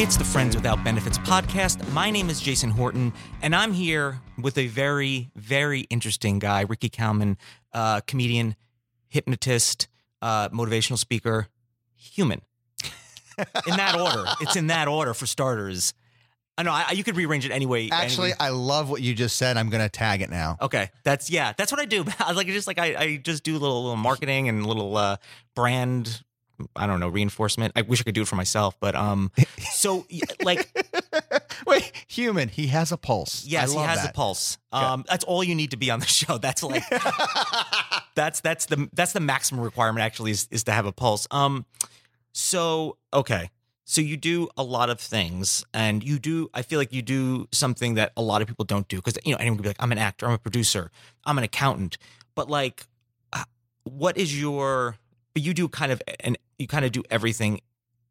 [0.00, 1.86] It's the Friends Without Benefits podcast.
[1.92, 6.88] My name is Jason Horton, and I'm here with a very, very interesting guy, Ricky
[6.88, 7.36] Kalmon,
[7.74, 8.56] uh, comedian,
[9.08, 9.88] hypnotist,
[10.22, 11.48] uh, motivational speaker,
[11.96, 12.40] human.
[13.66, 14.24] In that order.
[14.40, 15.92] It's in that order for starters.
[16.56, 17.90] I know I, you could rearrange it anyway.
[17.90, 18.36] Actually, anyway.
[18.40, 19.58] I love what you just said.
[19.58, 20.56] I'm going to tag it now.
[20.62, 22.06] Okay, that's yeah, that's what I do.
[22.18, 25.18] I like just like I, I just do a little, little marketing and little uh,
[25.54, 26.22] brand.
[26.76, 27.72] I don't know reinforcement.
[27.76, 29.30] I wish I could do it for myself, but um,
[29.72, 30.06] so
[30.42, 30.68] like
[31.66, 32.48] Wait, human.
[32.48, 33.44] He has a pulse.
[33.46, 34.10] yes, he has that.
[34.10, 34.58] a pulse.
[34.72, 36.38] Um, that's all you need to be on the show.
[36.50, 36.82] That's like
[38.14, 41.26] that's that's the that's the maximum requirement actually is is to have a pulse.
[41.30, 41.66] Um,
[42.32, 43.50] so okay,
[43.84, 46.50] so you do a lot of things, and you do.
[46.54, 49.32] I feel like you do something that a lot of people don't do because you
[49.32, 50.90] know anyone could be like, I'm an actor, I'm a producer,
[51.24, 51.98] I'm an accountant,
[52.34, 52.86] but like,
[53.32, 53.44] uh,
[53.84, 54.96] what is your?
[55.34, 57.60] But you do kind of and you kind of do everything.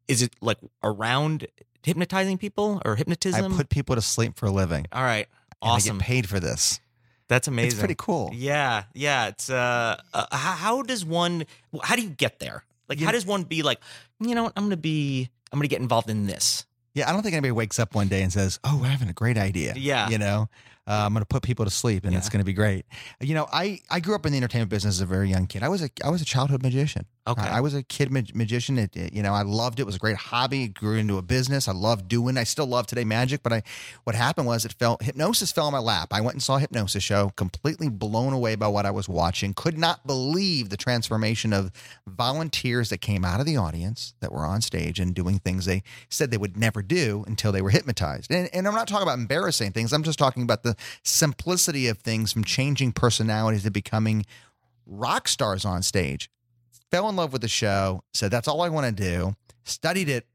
[0.08, 1.46] Is it like around
[1.84, 3.52] hypnotizing people or hypnotism?
[3.52, 4.86] I put people to sleep for a living.
[4.92, 5.26] All right,
[5.62, 5.96] and awesome.
[5.96, 6.80] I get paid for this.
[7.28, 7.70] That's amazing.
[7.70, 8.32] It's pretty cool.
[8.34, 9.28] Yeah, yeah.
[9.28, 11.44] It's uh, uh how, how does one?
[11.82, 12.64] How do you get there?
[12.88, 13.80] Like, You- how does one be like?
[14.18, 15.30] You know, what, I'm gonna be.
[15.52, 16.66] I'm gonna get involved in this.
[16.92, 19.12] Yeah, I don't think anybody wakes up one day and says, "Oh, we're having a
[19.12, 20.08] great idea." Yeah.
[20.08, 20.48] you know,
[20.88, 22.84] uh, I'm going to put people to sleep, and it's going to be great.
[23.20, 25.62] You know, I I grew up in the entertainment business as a very young kid.
[25.62, 27.06] I was a I was a childhood magician.
[27.26, 27.42] Okay.
[27.42, 28.78] I, I was a kid mag- magician.
[28.78, 29.82] It, it- you know, I loved it.
[29.82, 30.64] It was a great hobby.
[30.64, 31.68] It grew into a business.
[31.68, 32.36] I loved doing.
[32.38, 33.42] I still love today magic.
[33.42, 33.62] But I,
[34.04, 34.96] what happened was it fell.
[35.00, 36.08] Hypnosis fell in my lap.
[36.12, 37.30] I went and saw a hypnosis show.
[37.36, 39.52] Completely blown away by what I was watching.
[39.54, 41.70] Could not believe the transformation of
[42.08, 45.82] volunteers that came out of the audience that were on stage and doing things they
[46.08, 48.30] said they would never do until they were hypnotized.
[48.32, 49.92] And, and I'm not talking about embarrassing things.
[49.92, 54.24] I'm just talking about the simplicity of things from changing personalities to becoming
[54.86, 56.30] rock stars on stage
[56.90, 60.26] fell in love with the show, said that's all I want to do, studied it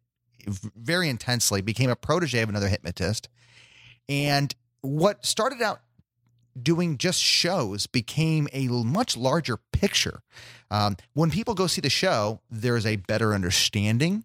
[0.47, 3.29] very intensely, became a protege of another hypnotist.
[4.07, 5.81] And what started out
[6.61, 10.21] doing just shows became a much larger picture.
[10.71, 14.23] Um, when people go see the show, there's a better understanding.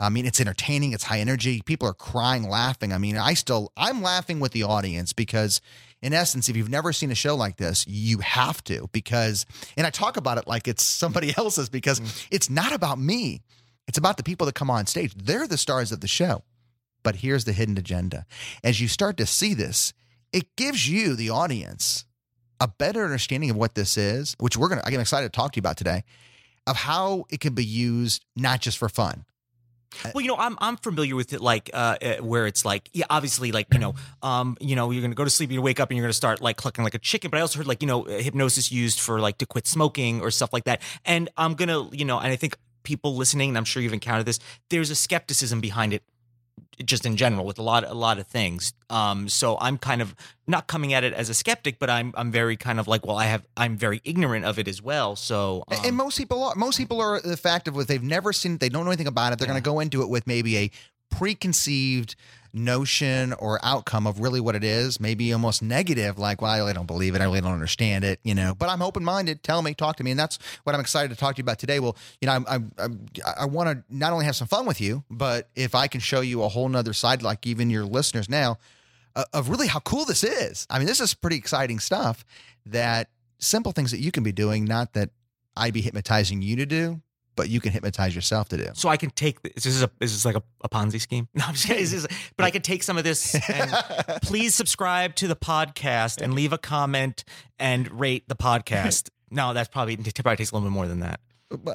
[0.00, 1.60] I mean, it's entertaining, it's high energy.
[1.64, 2.92] People are crying, laughing.
[2.92, 5.60] I mean, I still, I'm laughing with the audience because,
[6.02, 9.86] in essence, if you've never seen a show like this, you have to because, and
[9.86, 12.26] I talk about it like it's somebody else's because mm.
[12.30, 13.42] it's not about me.
[13.86, 15.14] It's about the people that come on stage.
[15.14, 16.44] They're the stars of the show.
[17.02, 18.26] But here's the hidden agenda.
[18.62, 19.92] As you start to see this,
[20.32, 22.04] it gives you, the audience,
[22.60, 25.52] a better understanding of what this is, which we're going to, I'm excited to talk
[25.52, 26.04] to you about today,
[26.66, 29.24] of how it can be used not just for fun.
[30.14, 33.06] Well, you know, I'm I'm familiar with it, like uh, uh, where it's like, yeah,
[33.10, 35.90] obviously, like you know, um, you know, you're gonna go to sleep, you're wake up,
[35.90, 37.30] and you're gonna start like clucking like a chicken.
[37.30, 40.30] But I also heard like you know, hypnosis used for like to quit smoking or
[40.30, 40.82] stuff like that.
[41.04, 44.26] And I'm gonna, you know, and I think people listening, and I'm sure you've encountered
[44.26, 44.38] this.
[44.70, 46.02] There's a skepticism behind it,
[46.84, 48.72] just in general, with a lot a lot of things.
[48.90, 50.14] Um, so I'm kind of
[50.46, 53.16] not coming at it as a skeptic, but I'm I'm very kind of like, well,
[53.16, 55.16] I have I'm very ignorant of it as well.
[55.16, 56.54] So um, and most people are.
[56.54, 59.32] Most people are the fact of what they've never seen they don't know anything about
[59.32, 59.38] it.
[59.38, 60.70] They're going to go into it with maybe a
[61.10, 62.16] preconceived
[62.52, 66.72] notion or outcome of really what it is, maybe almost negative, like, well, I really
[66.72, 67.20] don't believe it.
[67.20, 69.42] I really don't understand it, you know, but I'm open minded.
[69.42, 70.10] Tell me, talk to me.
[70.10, 71.80] And that's what I'm excited to talk to you about today.
[71.80, 73.06] Well, you know, I'm, I'm,
[73.38, 76.20] I want to not only have some fun with you, but if I can show
[76.20, 78.58] you a whole nother side, like even your listeners now,
[79.16, 80.66] uh, of really how cool this is.
[80.70, 82.24] I mean, this is pretty exciting stuff
[82.66, 85.10] that simple things that you can be doing, not that
[85.56, 87.00] I'd be hypnotizing you to do,
[87.38, 88.66] but you can hypnotize yourself to do.
[88.74, 89.64] So I can take this.
[89.64, 91.26] Is this, a, is this like a, a Ponzi scheme?
[91.34, 91.82] No, I'm just kidding.
[91.82, 92.06] Is this-
[92.36, 93.34] but I can take some of this.
[93.48, 93.70] And
[94.22, 97.24] please subscribe to the podcast and leave a comment
[97.58, 99.08] and rate the podcast.
[99.30, 101.20] No, that's probably it probably takes a little bit more than that.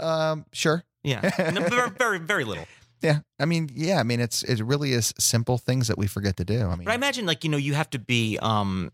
[0.03, 0.83] Um, sure.
[1.03, 1.21] Yeah,
[1.53, 2.65] No, very, very, very little.
[3.03, 3.19] Yeah.
[3.39, 3.99] I mean, yeah.
[3.99, 6.61] I mean, it's it really is simple things that we forget to do.
[6.61, 8.91] I mean, But I imagine like you know you have to be um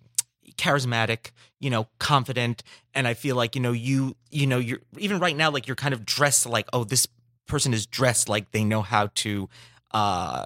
[0.57, 2.63] charismatic, you know, confident,
[2.94, 5.75] and I feel like you know you you know you're even right now like you're
[5.75, 7.07] kind of dressed like oh this
[7.48, 9.50] person is dressed like they know how to
[9.92, 10.46] uh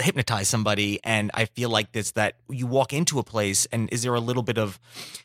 [0.00, 1.00] hypnotize somebody.
[1.04, 4.20] And I feel like this that you walk into a place and is there a
[4.20, 4.78] little bit of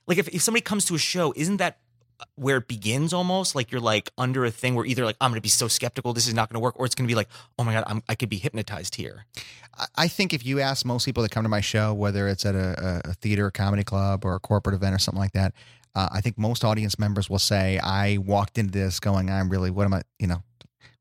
[0.07, 1.77] like if, if somebody comes to a show, isn't that
[2.35, 5.37] where it begins almost like you're like under a thing where either like I'm going
[5.39, 7.15] to be so skeptical this is not going to work or it's going to be
[7.15, 9.25] like oh my god I'm, I could be hypnotized here.
[9.97, 12.53] I- think if you ask most people that come to my show, whether it's at
[12.55, 15.53] a, a- a theater, a comedy club, or a corporate event or something like that,
[15.95, 19.71] uh, I think most audience members will say, "I walked into this going, I'm really,
[19.71, 20.43] what am I, you know,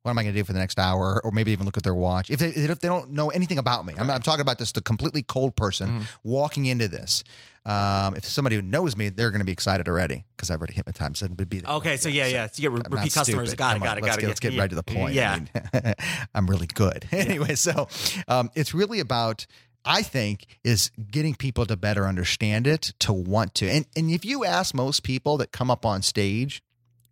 [0.02, 1.82] what am I going to do for the next hour?" Or maybe even look at
[1.82, 3.94] their watch if they if they don't know anything about me.
[3.98, 6.06] I'm, I'm talking about this, the completely cold person Mhm.
[6.24, 7.22] walking into this.
[7.64, 10.74] Um, if somebody who knows me, they're going to be excited already because I've already
[10.74, 11.70] hypnotized them be there.
[11.74, 13.50] Okay, so yeah, yeah, so you get re- repeat customers.
[13.50, 13.58] stupid.
[13.58, 14.20] Got it, got it, let's got it.
[14.22, 15.14] get, Let's get yeah, right to the point.
[15.14, 15.94] Yeah, I mean,
[16.34, 17.06] I'm really good.
[17.12, 17.86] anyway, so
[18.26, 19.46] um, it's really about,
[19.84, 23.68] I think, is getting people to better understand it, to want to.
[23.70, 26.64] And, and if you ask most people that come up on stage,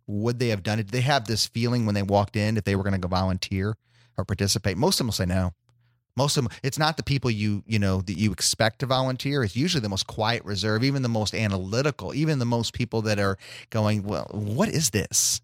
[0.07, 0.87] would they have done it?
[0.87, 3.07] Did they have this feeling when they walked in if they were going to go
[3.07, 3.75] volunteer
[4.17, 4.77] or participate?
[4.77, 5.53] Most of them will say no.
[6.17, 9.43] Most of them, it's not the people you you know that you expect to volunteer.
[9.43, 13.17] It's usually the most quiet, reserved, even the most analytical, even the most people that
[13.17, 13.37] are
[13.69, 15.41] going, well, what is this?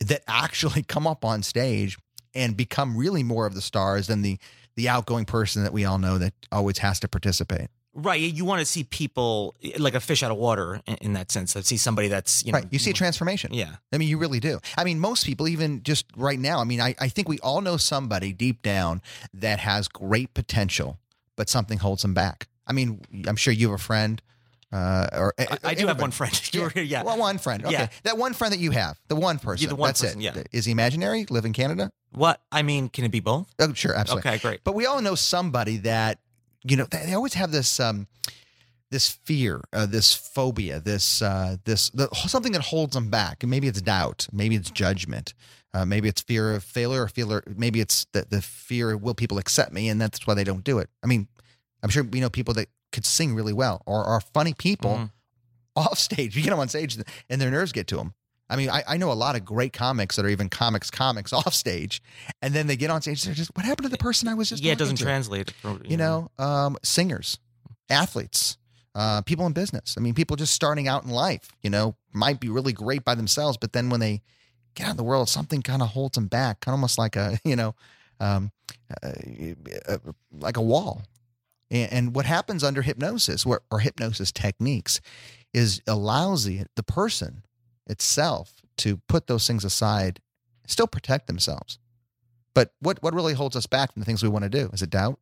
[0.00, 1.96] That actually come up on stage
[2.34, 4.38] and become really more of the stars than the
[4.76, 7.68] the outgoing person that we all know that always has to participate.
[7.96, 11.54] Right, you want to see people like a fish out of water in, that sense.
[11.54, 12.66] Like see somebody that's you know, right.
[12.70, 13.54] You see a transformation.
[13.54, 14.58] yeah, I mean, you really do.
[14.76, 17.60] I mean, most people, even just right now, I mean, I, I think we all
[17.60, 19.00] know somebody deep down
[19.32, 20.98] that has great potential,
[21.36, 22.48] but something holds them back.
[22.66, 24.20] I mean, I'm sure you have a friend.
[24.72, 26.50] Uh, or I, I do have one friend.
[26.54, 27.62] Were- yeah, Well, one friend.
[27.64, 27.72] Okay.
[27.72, 27.88] Yeah.
[28.02, 29.68] That one friend that you have, the one person.
[29.68, 30.24] the one That's person, it.
[30.24, 30.42] yeah.
[30.50, 31.26] Is he imaginary?
[31.30, 31.92] Live in Canada?
[32.10, 33.54] What I mean, can it be both?
[33.60, 33.94] Oh, sure.
[33.94, 34.28] Absolutely.
[34.32, 34.64] Okay, great.
[34.64, 36.18] But we all know somebody that
[36.64, 38.06] you know they, they always have this um
[38.90, 43.42] this fear, uh, this phobia, this uh this the, something that holds them back.
[43.42, 45.34] And maybe it's doubt, maybe it's judgment,
[45.72, 49.14] uh, maybe it's fear of failure, or fear, maybe it's the the fear of will
[49.14, 50.90] people accept me, and that's why they don't do it.
[51.02, 51.26] I mean,
[51.82, 55.10] I'm sure we know people that could sing really well or are funny people Mhm.
[55.74, 56.36] off stage.
[56.36, 56.96] You get them on stage
[57.28, 58.14] and their nerves get to them.
[58.50, 61.32] I mean, I, I know a lot of great comics that are even comics comics
[61.32, 62.02] off stage,
[62.42, 63.24] and then they get on stage.
[63.24, 64.62] They're just, what happened to the person I was just?
[64.62, 65.52] yeah, it doesn't to?" translate.
[65.90, 67.38] You know, um, singers,
[67.88, 68.58] athletes,
[68.94, 69.94] uh, people in business.
[69.96, 71.50] I mean, people just starting out in life.
[71.62, 74.22] You know, might be really great by themselves, but then when they
[74.74, 77.16] get out in the world, something kind of holds them back, kind of almost like
[77.16, 77.74] a you know,
[78.20, 78.52] um,
[79.02, 79.12] uh,
[79.88, 79.98] uh,
[80.32, 81.02] like a wall.
[81.70, 85.00] And, and what happens under hypnosis or, or hypnosis techniques
[85.54, 87.42] is allows the the person
[87.86, 90.20] itself to put those things aside,
[90.66, 91.78] still protect themselves.
[92.54, 94.70] But what what really holds us back from the things we want to do?
[94.72, 95.18] Is it doubt?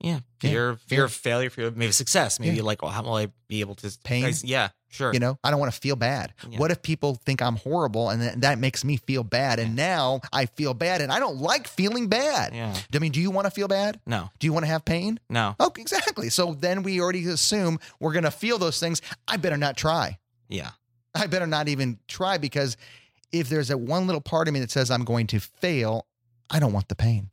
[0.00, 2.38] Yeah, Yeah, fear, fear of failure, fear of maybe success.
[2.38, 2.62] Maybe Yeah.
[2.62, 4.26] like, well, how will I be able to Pain?
[4.26, 5.12] I- yeah, sure.
[5.12, 6.34] You know, I don't want to feel bad.
[6.48, 6.58] Yeah.
[6.60, 9.58] What if people think I'm horrible and that, that makes me feel bad?
[9.58, 12.54] And now I feel bad and I don't like feeling bad.
[12.54, 13.98] yeah, I mean, do you want to feel bad?
[14.06, 15.18] no, Do you want to have pain?
[15.28, 16.28] no, Oh, exactly.
[16.28, 19.02] So then we already assume we're going to feel those things.
[19.26, 20.18] I better not try.
[20.48, 20.70] yeah,
[21.14, 22.76] I better not even try because
[23.32, 26.06] if there's a one little part of me that says I'm going to fail,
[26.50, 27.30] I don't want the pain.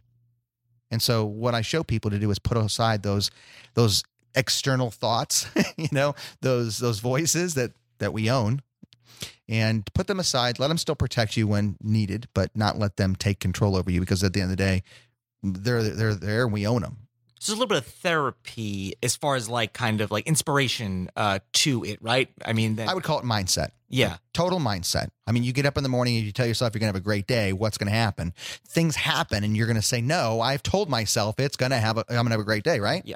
[0.91, 3.31] And so what I show people to do is put aside those
[3.73, 4.03] those
[4.35, 8.61] external thoughts, you know, those those voices that that we own
[9.47, 13.15] and put them aside, let them still protect you when needed, but not let them
[13.15, 14.83] take control over you because at the end of the day,
[15.43, 17.04] they're they're there and we own them.
[17.45, 21.11] So there's a little bit of therapy as far as like kind of like inspiration
[21.15, 22.27] uh to it, right?
[22.43, 23.69] I mean, then, I would call it mindset.
[23.87, 25.09] Yeah, total mindset.
[25.27, 26.95] I mean, you get up in the morning and you tell yourself you're going to
[26.97, 27.53] have a great day.
[27.53, 28.33] What's going to happen?
[28.67, 31.97] Things happen, and you're going to say, "No, I've told myself it's going to have.
[31.97, 33.01] A, I'm going to have a great day." Right?
[33.05, 33.15] Yeah.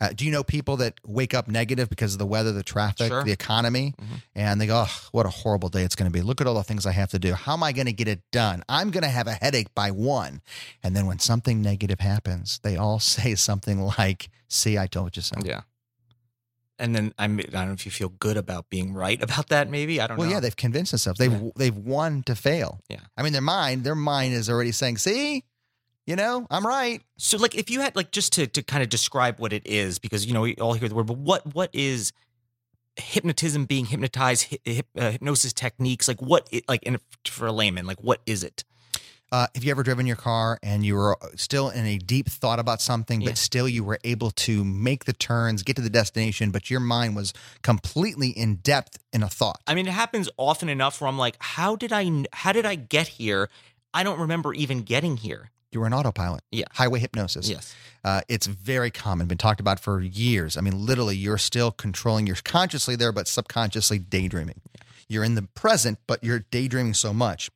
[0.00, 3.08] Uh, do you know people that wake up negative because of the weather, the traffic,
[3.08, 3.24] Sure.
[3.24, 4.22] the economy, Mhm.
[4.36, 6.22] and they go, oh, "What a horrible day it's going to be.
[6.22, 7.34] Look at all the things I have to do.
[7.34, 8.62] How am I going to get it done?
[8.68, 10.40] I'm going to have a headache by one."
[10.84, 15.22] And then when something negative happens, they all say something like, "See, I told you
[15.22, 15.62] so." yeah.
[16.80, 19.68] And then I'm, I don't know if you feel good about being right about that.
[19.68, 20.34] Maybe I don't Well, know.
[20.34, 21.18] yeah, they've convinced themselves.
[21.18, 21.50] They've Yeah.
[21.56, 22.80] they've won to fail.
[22.88, 23.00] Yeah.
[23.16, 25.44] I mean, their mind, their mind is already saying, "See,
[26.06, 28.88] you know, I'm right." So, like, if you had like just to to kind of
[28.88, 31.70] describe what it is, because you know we all hear the word, but what what
[31.72, 32.12] is
[32.96, 33.64] hypnotism?
[33.66, 36.48] Being hypnotized, hy- hyp, uh, hypnosis techniques, like what?
[36.50, 38.64] It, like, in, for a layman, like what is it?
[39.30, 42.58] Uh, have you ever driven your car and you were still in a deep thought
[42.58, 43.30] about something, Yeah.
[43.30, 46.80] but still you were able to make the turns, get to the destination, but your
[46.80, 49.60] mind was completely in depth in a thought?
[49.66, 52.74] I mean, it happens often enough where I'm like, how did I how did I
[52.74, 53.50] get here?
[53.92, 55.50] I don't remember even getting here.
[55.72, 56.42] You were an autopilot.
[56.50, 56.64] Yeah.
[56.72, 57.50] Highway hypnosis.
[57.50, 57.74] Yes.
[58.02, 60.56] Uh, it's very common, been talked about for years.
[60.56, 64.62] I mean, literally, you're still controlling, you're consciously there, but subconsciously daydreaming.
[65.08, 67.50] You're in the present, but you're daydreaming so much.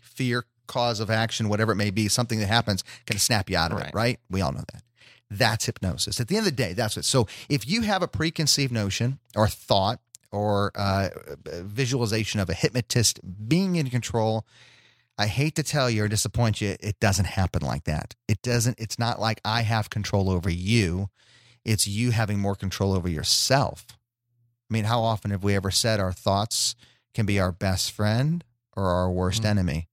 [0.00, 3.72] Fear cause of action, whatever it may be, something that happens can snap you out
[3.72, 3.88] of Right.
[3.88, 4.20] it, right?
[4.30, 4.82] We all know that.
[5.30, 6.20] That's hypnosis.
[6.20, 7.04] At the end of the day, that's it.
[7.04, 11.08] So if you have a preconceived notion or thought or uh,
[11.46, 14.46] visualization of a hypnotist being in control,
[15.16, 18.14] I hate to tell you or disappoint you, it doesn't happen like that.
[18.28, 21.08] It doesn't, it's not like I have control over you.
[21.64, 23.86] It's you having more control over yourself.
[23.90, 26.74] I mean, how often have we ever said our thoughts
[27.14, 28.44] can be our best friend
[28.76, 29.46] or our worst Mhm.
[29.46, 29.88] enemy?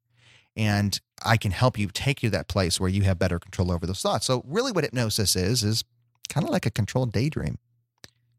[0.55, 3.71] And I can help you take you to that place where you have better control
[3.71, 4.25] over those thoughts.
[4.25, 5.83] So, really, what hypnosis is, is
[6.29, 7.57] kind of like a controlled daydream,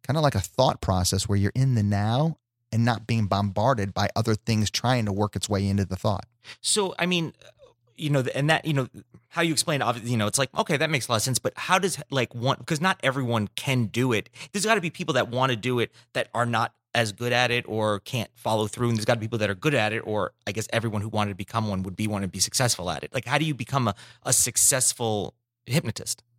[0.07, 2.37] kind of like a thought process where you're in the now
[2.71, 6.25] and not being bombarded by other things trying to work its way into the thought.
[6.61, 7.35] So, I mean,
[7.97, 8.89] you know, and that, you know,
[9.29, 11.39] how you explain, obviously, you know, it's like, okay, that makes a lot of sense,
[11.39, 14.29] but how does like one, because not everyone can do it.
[14.53, 17.33] There's got to be people that want to do it that are not as good
[17.33, 18.89] at it or can't follow through.
[18.91, 21.01] And there's got to be people that are good at it, or I guess everyone
[21.03, 23.13] who wanted to become one would be want to be successful at it.
[23.15, 23.95] Like, how do you become a,
[24.25, 25.35] a successful
[25.67, 26.23] hypnotist?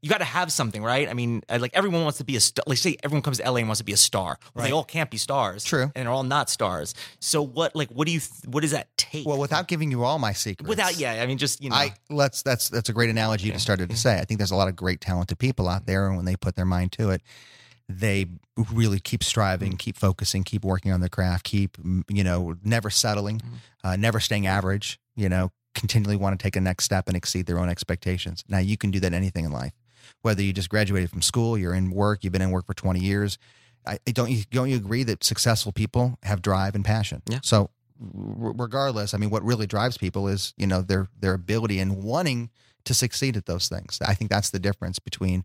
[0.00, 1.08] You got to have something, right?
[1.08, 2.62] I mean, uh, like everyone wants to be a star.
[2.66, 4.38] Like, say everyone comes to LA and wants to be a star.
[4.54, 5.64] Well, They all can't be stars.
[5.64, 5.84] True.
[5.94, 6.94] And they're all not stars.
[7.20, 9.26] So what, like, what do you, what does that take?
[9.26, 11.94] well, without giving you all my secrets, Without, yeah, I mean, just you know, I
[12.10, 13.58] let's that's that's a great analogy you Yeah.
[13.58, 14.18] started to say.
[14.18, 16.54] I think there's a lot of great talented people out there, and when they put
[16.56, 17.22] their mind to it,
[17.88, 18.26] they
[18.72, 22.90] really keep striving, keep focusing, keep working on their craft, keep mm, you know never
[22.90, 23.44] settling, Mhm.
[23.84, 25.00] uh, never staying average.
[25.16, 28.44] You know, continually want to take a next step and exceed their own expectations.
[28.48, 29.72] Now you can do that in anything in life,
[30.22, 33.00] whether you just graduated from school, you're in work, you've been in work for 20
[33.00, 33.38] years.
[33.86, 37.22] I, I- don't you don't you agree that successful people have drive and passion?
[37.28, 37.40] Yeah.
[37.42, 41.78] So r- regardless, I mean, what really drives people is you know their their ability
[41.78, 42.50] and wanting
[42.84, 43.98] to succeed at those things.
[44.06, 45.44] I think that's the difference between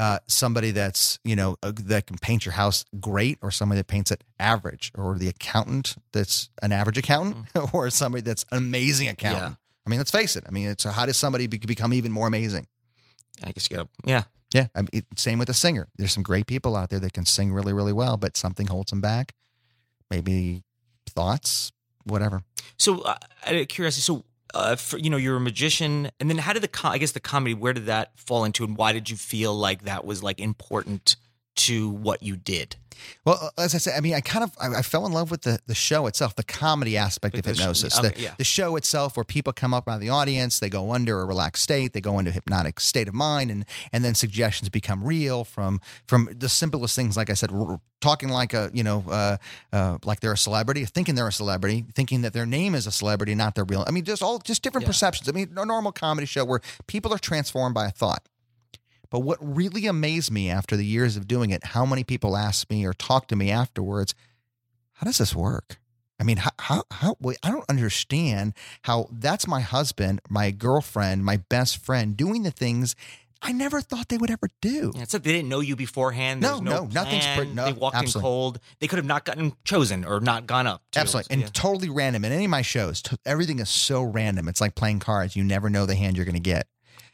[0.00, 3.86] uh, somebody that's you know uh, that can paint your house great, or somebody that
[3.86, 9.08] paints it average, or the accountant that's an average accountant, or somebody that's an amazing
[9.08, 9.56] accountant.
[9.86, 10.44] I mean, let's face it.
[10.48, 12.66] I mean, it's how does somebody be- become even more amazing?
[13.44, 14.22] I guess you got to, yeah.
[14.54, 15.88] Yeah, I mean, it, same with a singer.
[15.96, 18.90] There's some great people out there that can sing really, really well, but something holds
[18.90, 19.34] them back.
[20.10, 20.64] Maybe
[21.08, 21.72] thoughts,
[22.04, 22.42] whatever.
[22.76, 23.16] So, uh,
[23.46, 26.62] out of curiosity, so uh, for, you know, you're a magician, and then how did
[26.62, 29.54] the, I guess, the comedy, where did that fall into, and why did you feel
[29.54, 31.16] like that was like important
[31.56, 32.76] to what you did?
[33.24, 35.30] Well, uh, as I said, I mean, I kind of I, I fell in love
[35.30, 38.34] with the the show itself, the comedy aspect of the sh- hypnosis, okay, the, yeah.
[38.38, 41.24] the show itself, where people come up out of the audience, they go under a
[41.24, 45.04] relaxed state, they go into a hypnotic state of mind, and and then suggestions become
[45.04, 49.04] real from from the simplest things, like I said, r- talking like a you know
[49.08, 49.36] uh,
[49.72, 52.92] uh, like they're a celebrity, thinking they're a celebrity, thinking that their name is a
[52.92, 53.84] celebrity, not their real.
[53.86, 54.88] I mean, just all just different Yeah.
[54.88, 55.28] perceptions.
[55.28, 58.22] I mean, a normal comedy show where people are transformed by a thought.
[59.10, 62.70] But what really amazed me after the years of doing it, how many people ask
[62.70, 64.14] me or talk to me afterwards,
[64.94, 65.78] how does this work?
[66.20, 71.24] I mean, how, how, how wait, I don't understand how that's my husband, my girlfriend,
[71.24, 72.94] my best friend doing the things
[73.42, 74.92] I never thought they would ever do.
[74.94, 76.42] Yeah, it's like they didn't know you beforehand.
[76.42, 77.54] There No, was no, nothing's pre- plan.
[77.54, 78.18] no, they walked absolutely.
[78.18, 78.58] in cold.
[78.80, 80.82] They could have not gotten chosen or not gone up.
[80.92, 81.00] too.
[81.00, 81.32] Absolutely.
[81.32, 81.48] And Yeah.
[81.54, 82.26] totally random.
[82.26, 84.46] In any of my shows, t- everything is so random.
[84.46, 85.36] It's like playing cards.
[85.36, 86.66] You never know the hand you're going to get.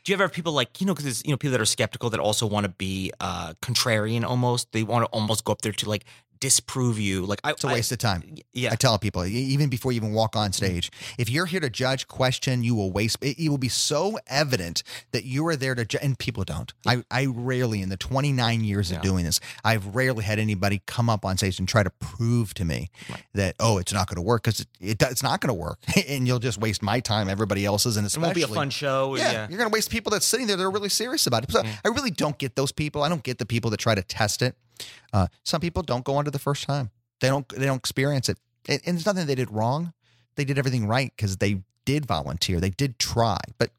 [0.06, 2.10] Do you ever have people like you know because you know people that are skeptical
[2.10, 4.70] that also want to be uh contrarian almost?
[4.70, 6.04] They want to almost go up there to like
[6.40, 7.24] disprove you.
[7.26, 8.36] Like I, It's a waste of time.
[8.52, 8.72] Yeah.
[8.72, 12.08] I tell people, even before you even walk on stage, if you're here to judge,
[12.08, 13.18] question, you will waste.
[13.20, 16.72] It, it will be so evident that you are there to judge, and people don't.
[16.86, 18.98] I, I rarely, in the 29 years Yeah.
[18.98, 22.54] of doing this, I've rarely had anybody come up on stage and try to prove
[22.54, 23.22] to me Right.
[23.34, 25.78] that oh, it's not going to work because it, it, it's not going to work,
[26.08, 29.16] and you'll just waste my time, everybody else's, and it won't be a fun show.
[29.16, 29.48] yeah, Yeah.
[29.48, 31.52] you're going to waste people that's sitting there that are really serious about it.
[31.52, 31.76] So Yeah.
[31.84, 33.02] I really don't get those people.
[33.02, 34.56] I don't get the people that try to test it.
[35.12, 36.90] Uh, some people don't go under the first time.
[37.20, 37.48] They don't.
[37.48, 39.92] They don't experience it, and, and it's nothing they did wrong.
[40.36, 42.60] They did everything right because they did volunteer.
[42.60, 43.38] They did try.
[43.58, 43.70] But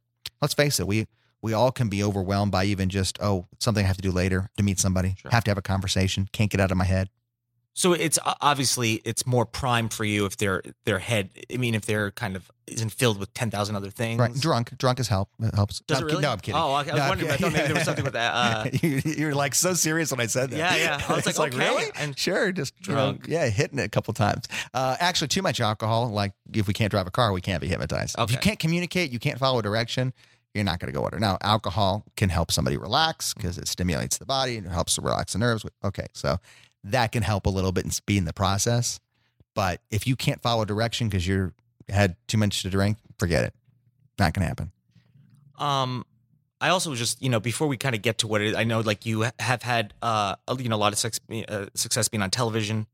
[0.42, 1.08] let's face it, we
[1.42, 4.50] we all can be overwhelmed by even just oh something I have to do later
[4.58, 5.16] to meet somebody.
[5.22, 5.32] Sure.
[5.32, 6.28] Have to have a conversation.
[6.32, 7.10] Can't get out of my head.
[7.78, 11.30] So it's obviously it's more prime for you if their their head.
[11.54, 14.20] I mean, if they're kind of isn't filled with ten thousand other things.
[14.20, 14.76] Right, drunk.
[14.80, 15.30] Drunk is help.
[15.40, 15.82] It helps.
[15.82, 16.22] Does no, it I'm really?
[16.24, 16.60] No, I'm kidding.
[16.60, 16.90] Oh, okay.
[16.90, 17.32] I was No, wondering.
[17.32, 18.34] I thought maybe there was something with that.
[18.34, 20.58] Uh, you, you're like so serious when I said that.
[20.58, 21.06] Yeah, yeah.
[21.08, 21.70] I was It's like, okay.
[21.70, 21.92] really?
[22.00, 23.20] And- sure, just drunk.
[23.20, 23.32] Drunk.
[23.32, 24.48] yeah, hitting it a couple times.
[24.74, 26.10] Uh, actually, too much alcohol.
[26.10, 28.16] Like if we can't drive a car, we can't be hypnotized.
[28.18, 30.14] If you can't communicate, you can't follow a direction.
[30.56, 31.20] You're not going to go under.
[31.20, 35.02] Now, alcohol can help somebody relax because it stimulates the body and it helps to
[35.02, 35.64] relax the nerves.
[35.84, 36.38] Okay, so
[36.92, 39.00] that can help a little bit in speeding the process.
[39.56, 41.54] But if you can't follow direction because you're
[41.90, 43.54] had too much to drink, forget it.
[44.20, 44.72] Not to happen.
[45.58, 46.06] Um,
[46.60, 48.64] I also just you know before we kind of get to what it is, I
[48.64, 52.22] know like you have had uh you know a lot of sex, uh, success being
[52.22, 52.88] on television,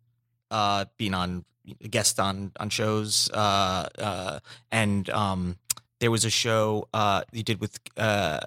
[0.51, 1.45] uh being on
[1.89, 4.39] guest on on shows, uh, uh,
[4.71, 5.57] and um,
[5.99, 8.41] there was a show uh, you did with uh,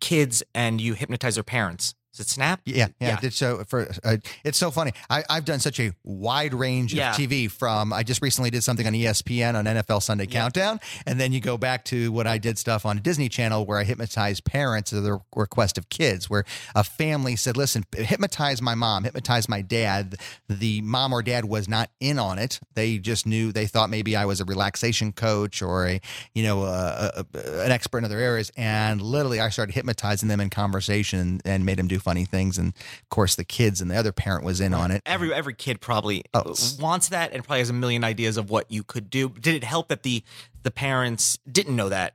[0.00, 1.94] kids, and you hypnotize their parents.
[2.20, 2.60] Is it Snap?
[2.66, 3.18] Yeah, yeah.
[3.22, 3.30] Yeah.
[3.30, 4.92] So for uh, it's so funny.
[5.08, 7.10] I, I've done such a wide range Yeah.
[7.12, 7.50] of TV.
[7.50, 10.40] From I just recently did something on ESPN on NFL Sunday Yeah.
[10.40, 13.78] Countdown, and then you go back to what I did stuff on Disney Channel where
[13.78, 18.74] I hypnotized parents at the request of kids, where a family said, "Listen, hypnotize my
[18.74, 20.16] mom, hypnotize my dad."
[20.48, 22.60] The mom or dad was not in on it.
[22.74, 26.00] They just knew they thought maybe I was a relaxation coach or a
[26.34, 30.40] you know a, a, an expert in other areas, and literally I started hypnotizing them
[30.40, 32.58] in conversation and made them do funny things.
[32.58, 35.00] And of course, the kids and the other parent was in on it.
[35.06, 38.68] Every every kid probably Oh, wants that and probably has a million ideas of what
[38.68, 39.28] you could do.
[39.28, 40.24] Did it help that the
[40.64, 42.14] the parents didn't know that,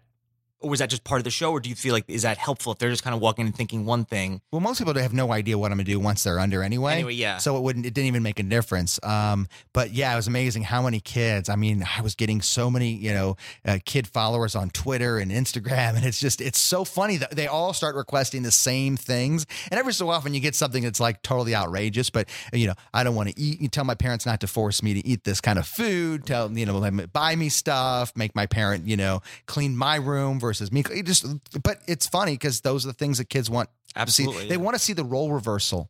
[0.66, 1.52] or was that just part of the show?
[1.52, 3.56] Or do you feel like is that helpful if they're just kind of walking and
[3.56, 4.42] thinking one thing?
[4.52, 6.94] Well, most people have no idea what I'm to do once they're under anyway.
[6.94, 7.38] Anyway, yeah.
[7.38, 9.00] So it wouldn't, it didn't even make a difference.
[9.04, 11.50] Um, but yeah, it was amazing how many kids.
[11.50, 15.32] I mean, I was getting so many, you know, uh, kid followers on Twitter and
[15.32, 19.46] Instagram, and it's just, it's so funny that they all start requesting the same things.
[19.70, 22.10] And every so often you get something that's like totally outrageous.
[22.10, 23.62] But you know, I don't want to eat.
[23.62, 26.26] You tell my parents not to force me to eat this kind of food.
[26.26, 28.12] Tell you know, let me- buy me stuff.
[28.16, 30.84] Make my parent, you know, clean my room versus me.
[30.92, 31.26] It just,
[31.64, 34.80] but it's funny because those are the things that kids want Absolutely, they want to
[34.80, 35.90] see the role reversal.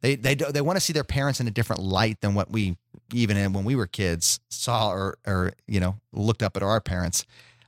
[0.00, 2.50] They they do- they want to see their parents in a different light than what
[2.50, 2.76] we
[3.12, 6.80] even in, when we were kids saw or or you know looked up at our
[6.80, 7.24] parents.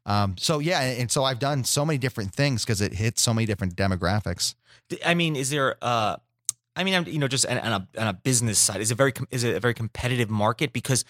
[0.07, 3.35] Um, so yeah, and so I've done so many different things because it hits so
[3.35, 4.55] many different demographics.
[5.05, 5.76] I mean, is there?
[5.83, 6.17] Uh,
[6.76, 8.95] I mean, I'm you know just on, on a on a business side, is it
[8.97, 10.73] very is it a very competitive market?
[10.73, 11.05] Because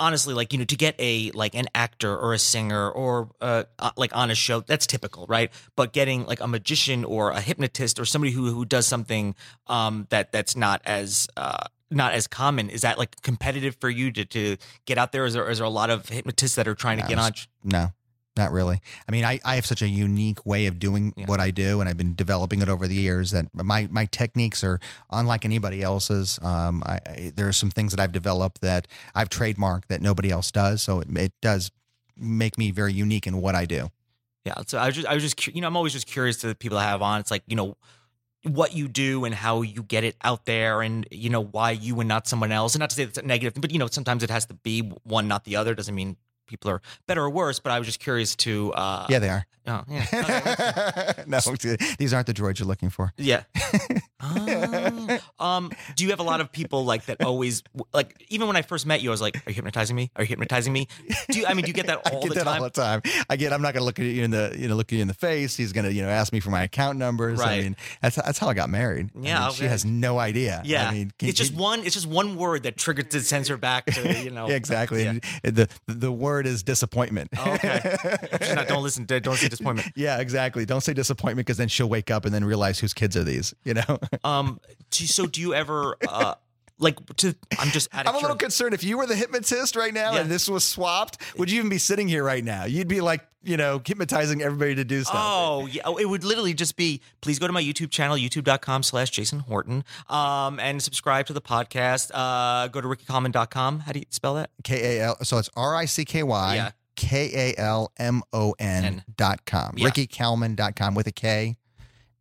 [0.00, 3.64] honestly, like you know, to get a like an actor or a singer or uh,
[3.78, 5.52] uh, like on a show, that's typical, right?
[5.76, 9.36] But getting like a magician or a hypnotist or somebody who who does something
[9.68, 14.10] um, that that's not as uh, not as common is that like competitive for you
[14.12, 15.24] to to get out there?
[15.26, 17.32] Is there is there a lot of hypnotists that are trying to get on?
[17.62, 17.92] No,
[18.36, 18.80] not really.
[19.08, 21.26] I mean, I, I have such a unique way of doing Yeah.
[21.26, 23.32] what I do, and I've been developing it over the years.
[23.32, 24.78] That my my techniques are
[25.10, 26.38] unlike anybody else's.
[26.42, 30.30] Um, I, I there are some things that I've developed that I've trademarked that nobody
[30.30, 30.82] else does.
[30.82, 31.70] So it, it does
[32.16, 33.90] make me very unique in what I do.
[34.44, 34.54] Yeah.
[34.66, 36.54] So I was just, I was just, you know, I'm always just curious to the
[36.54, 37.20] people I have on.
[37.20, 37.76] It's like, you know,
[38.42, 42.00] what you do and how you get it out there and, you know, why you
[42.00, 42.74] and not someone else.
[42.74, 44.80] And not to say that's a negative, but, you know, sometimes it has to be
[45.04, 45.74] one, not the other.
[45.74, 46.16] Doesn't mean
[46.50, 49.46] people are better or worse, but I was just curious to, uh, Yeah, they are.
[49.66, 50.06] oh, yeah.
[50.12, 51.22] Okay.
[51.26, 51.38] no,
[51.98, 53.12] these aren't the droids you're looking for.
[53.16, 53.44] Yeah.
[54.22, 55.18] Oh.
[55.40, 57.62] um, do you have a lot of people like that always
[57.94, 60.10] like even when I first met you, I was like, Are you hypnotizing me?
[60.16, 60.88] Are you hypnotizing me?
[61.30, 62.56] Do you I mean do you get that all I get the that time?
[62.62, 63.02] all the time.
[63.30, 63.52] I get.
[63.52, 65.08] I'm not going to look at you in the you know look at you in
[65.08, 65.56] the face.
[65.56, 67.38] He's going to you know ask me for my account numbers.
[67.38, 67.60] Right.
[67.60, 69.10] I mean, that's that's how I got married.
[69.16, 70.62] I Yeah, mean, she has no idea.
[70.64, 70.88] yeah.
[70.88, 73.48] I mean, can- it's just can- one it's just one word that triggered to sends
[73.48, 74.48] her back to, you know.
[74.48, 75.04] Exactly.
[75.04, 75.18] Yeah.
[75.44, 77.30] The the word is disappointment.
[77.38, 77.96] Oh, okay.
[78.54, 79.92] Not, don't listen to don't say disappointment.
[79.96, 80.64] yeah, exactly.
[80.64, 83.54] Don't say disappointment because then she'll wake up and then realize whose kids are these.
[83.64, 83.98] You know.
[84.24, 86.34] Um so do you ever uh
[86.80, 89.76] like to I'm just out of I'm a little concerned if you were the hypnotist
[89.76, 90.22] right now Yeah.
[90.22, 92.64] and this was swapped, would you even be sitting here right now?
[92.64, 95.14] You'd be like, you know, hypnotizing everybody to do stuff.
[95.16, 95.82] Oh, yeah.
[95.84, 99.40] Oh, It would literally just be please go to my YouTube channel, youtube.com slash Jason
[99.40, 102.10] Horton, um, and subscribe to the podcast.
[102.12, 103.80] Uh, go to rickykalmon.com.
[103.80, 104.50] How do you spell that?
[104.64, 105.16] K A L.
[105.22, 106.70] So it's R I C K Y Yeah.
[106.96, 109.74] K A L M O N dot com.
[109.76, 109.88] Yeah.
[109.88, 111.56] RickyKalmon dot com with a K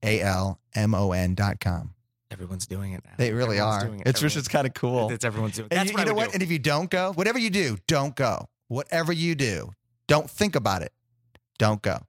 [0.03, 1.93] A L M O N dot com.
[2.31, 3.11] Everyone's doing it now.
[3.17, 3.87] They really Everyone's are.
[3.87, 4.01] it.
[4.05, 5.11] It's Everyone- just kind of cool.
[5.11, 5.67] It's everyone's doing.
[5.71, 6.27] And That's you, what you know what?
[6.29, 6.33] do.
[6.35, 8.47] And if you don't go, whatever you do, don't go.
[8.67, 9.71] Whatever you do,
[10.07, 10.93] don't think about it.
[11.57, 11.99] Don't go.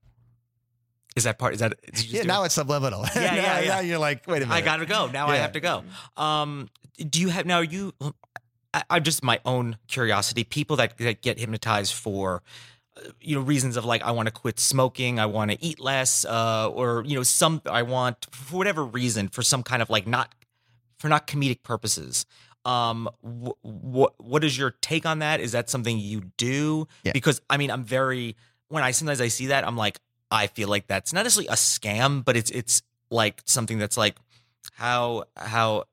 [1.16, 1.54] Is that part?
[1.54, 1.74] Is that?
[1.86, 2.46] Did you just Yeah, now it?
[2.46, 3.04] it's subliminal.
[3.14, 3.68] Yeah, now, yeah, yeah.
[3.68, 4.54] now you're like, wait a minute.
[4.54, 5.06] I gotta go.
[5.08, 5.82] Now I have to go.
[6.16, 7.56] Um, do you have now?
[7.58, 7.94] Are you,
[8.72, 10.44] I, am just my own curiosity.
[10.44, 12.42] People that, that get hypnotized for,
[13.20, 16.24] you know, reasons of like I want to quit smoking, I want to eat less,
[16.24, 20.06] uh, or you know, some I want for whatever reason for some kind of like
[20.06, 20.34] not
[20.98, 22.26] for not comedic purposes.
[22.64, 25.40] Um, what wh- what is your take on that?
[25.40, 26.86] Is that something you do?
[27.04, 27.12] Yeah.
[27.12, 28.36] Because I mean, I'm very
[28.68, 29.98] when I sometimes I see that I'm like
[30.30, 34.16] I feel like that's not necessarily a scam, but it's it's like something that's like
[34.74, 35.84] how how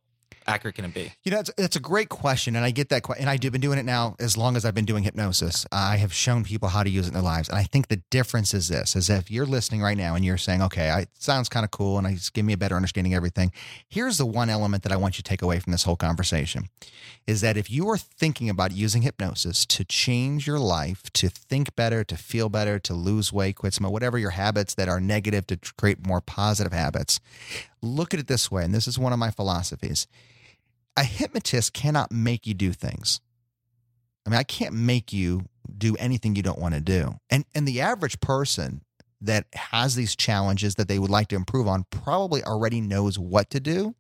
[0.48, 1.12] accurate can it be?
[1.24, 3.04] You know, it's, a great question, and I get that.
[3.04, 3.24] question.
[3.24, 5.66] And I've been doing it now as long as I've been doing hypnosis.
[5.72, 8.02] I have shown people how to use it in their lives, and I think the
[8.10, 11.10] difference is this: is if you're listening right now and you're saying, "Okay, I, it
[11.20, 13.52] sounds kind of cool, and it's give me a better understanding of everything."
[13.88, 16.70] Here's the one element that I want you to take away from this whole conversation:
[17.28, 21.76] is that if you are thinking about using hypnosis to change your life, to think
[21.76, 25.46] better, to feel better, to lose weight, quit smoke, whatever your habits that are negative,
[25.48, 27.20] to create more positive habits,
[27.82, 30.08] look at it this way, and this is one of my philosophies
[30.98, 33.22] a hypnotist cannot make you do things.
[34.26, 35.46] I mean, I can't make you
[35.78, 37.16] do anything you don't want to do.
[37.30, 38.82] And and the average person
[39.22, 43.50] that has these challenges that they would like to improve on probably already knows what
[43.52, 43.96] to do,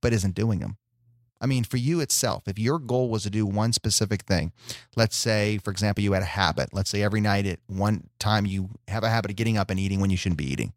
[0.00, 0.76] but isn't doing them.
[1.40, 4.52] I mean, for you itself, if your goal was to do one specific thing,
[4.94, 6.72] let's say, for example, you had a habit.
[6.72, 9.80] Let's say every night at one time you have a habit of getting up and
[9.80, 10.72] eating when you shouldn't be eating.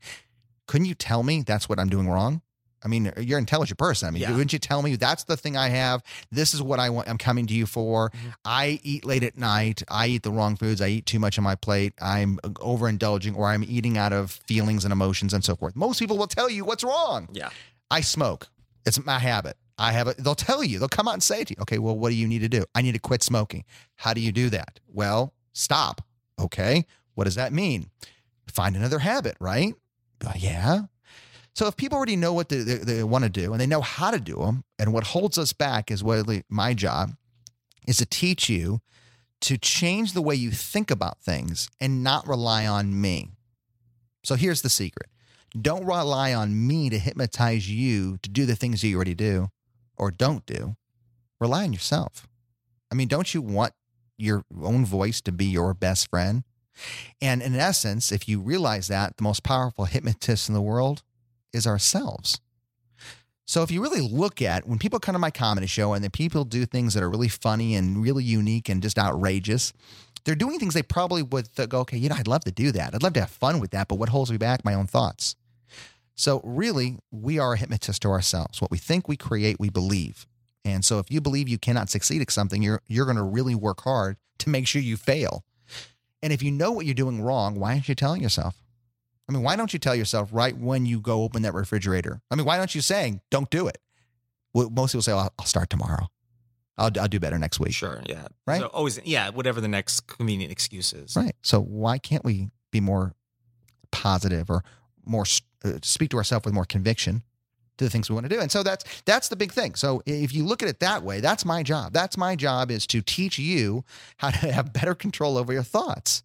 [0.68, 2.42] Couldn't you tell me that's what I'm doing wrong?
[2.86, 4.08] I mean, you're an intelligent person.
[4.08, 4.32] I mean, Yeah.
[4.32, 6.04] wouldn't you tell me that's the thing I have?
[6.32, 7.10] This is what I want.
[7.10, 8.12] I'm coming to you for.
[8.12, 8.34] Mhm.
[8.46, 9.82] I eat late at night.
[9.90, 10.82] I eat the wrong foods.
[10.82, 11.94] I eat too much on my plate.
[12.00, 15.76] I'm overindulging, or I'm eating out of feelings and emotions and so forth.
[15.76, 17.28] Most people will tell you what's wrong.
[17.34, 17.50] Yeah.
[17.90, 18.50] I smoke.
[18.86, 19.58] It's my habit.
[19.78, 21.98] I have a, they'll tell you, they'll come out and say to you, okay, well,
[21.98, 22.64] what do you need to do?
[22.76, 23.66] I need to quit smoking.
[23.96, 24.80] How do you do that?
[24.88, 26.02] Well, stop.
[26.40, 26.86] Okay.
[27.16, 27.90] What does that mean?
[28.48, 29.74] Find another habit, right?
[30.26, 30.84] Uh, yeah.
[31.56, 33.82] So if people already know what they, they, they want to do and they know
[33.82, 37.12] how to do them, and what holds us back is what my job
[37.88, 38.82] is to teach you
[39.42, 43.30] to change the way you think about things and not rely on me.
[44.24, 45.10] So here's the secret
[45.60, 49.50] don't rely on me to hypnotize you to do the things you already do
[49.98, 50.76] or don't do.
[51.40, 52.28] Rely on yourself.
[52.92, 53.72] I mean, don't you want
[54.18, 56.44] your own voice to be your best friend?
[57.22, 61.04] And in essence, if you realize that, the most powerful hypnotist in the world
[61.56, 62.40] is ourselves.
[63.48, 66.10] So if you really look at when people come to my comedy show and the
[66.10, 69.72] people do things that are really funny and really unique and just outrageous,
[70.24, 72.96] they're doing things they probably would go, okay, you know, I'd love to do that.
[72.96, 74.66] I'd love to have fun with that, but what holds me back?
[74.66, 75.36] My own thoughts.
[76.16, 78.62] So really, we are a hypnotist to ourselves.
[78.62, 80.26] What we think, we create, we believe.
[80.64, 83.54] And so if you believe you cannot succeed at something, you're you're going to really
[83.54, 85.44] work hard to make sure you fail.
[86.24, 88.65] And if you know what you're doing wrong, why aren't you telling yourself?
[89.28, 92.22] I mean, why don't you tell yourself right when you go open that refrigerator?
[92.30, 93.80] I mean, why don't you saying, don't do it?
[94.54, 96.08] Well, most people say, oh, I'll start tomorrow.
[96.78, 97.74] I'll, I'll do better next week.
[97.74, 98.02] Sure.
[98.06, 98.28] Yeah.
[98.46, 98.62] Right?
[98.62, 101.16] So always, yeah, whatever the next convenient excuse is.
[101.16, 101.36] Right.
[101.42, 103.14] So why can't we be more
[103.92, 104.64] positive or
[105.06, 105.24] more
[105.64, 107.24] uh, speak to ourselves with more conviction
[107.78, 108.42] to the things we want to do?
[108.42, 109.76] And so that's that's the big thing.
[109.76, 111.94] So if you look at it that way, that's my job.
[111.94, 113.86] That's my job is to teach you
[114.18, 116.24] how to have better control over your thoughts.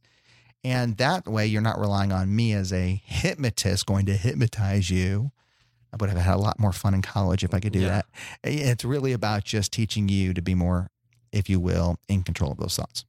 [0.63, 5.31] And that way you're not relying on me as a hypnotist going to hypnotize you.
[5.93, 7.89] I would have had a lot more fun in college if I could do Yeah.
[7.89, 8.07] that.
[8.45, 10.91] It's really about just teaching you to be more,
[11.33, 13.05] if you will, in control of those thoughts.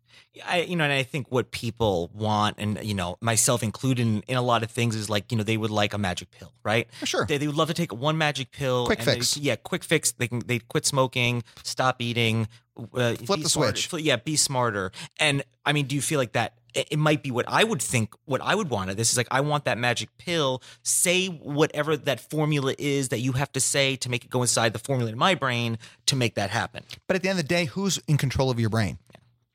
[0.46, 4.22] I, you know, and I think what people want, and you know, myself included in,
[4.30, 6.54] in a lot of things, is like, you know, they would like a magic pill,
[6.64, 6.88] right?
[7.00, 7.26] For sure.
[7.26, 9.36] They, they would love to take one magic pill, Quick and they- fix.
[9.38, 10.14] yeah, quick fix.
[10.14, 12.48] They can they quit smoking, stop eating,
[12.94, 13.76] uh, Flip the smarter.
[13.76, 14.04] switch.
[14.04, 14.92] Yeah, be smarter.
[15.20, 16.54] And I mean, do you feel like that?
[16.74, 19.18] It it might be what I would think, what I would want of this is
[19.18, 20.64] like, I want that magic pill.
[20.82, 24.72] Say whatever that formula is that you have to say to make it go inside
[24.72, 26.86] the formula in my brain to make that happen.
[27.08, 28.98] But at the end of the day, who's in control of your brain?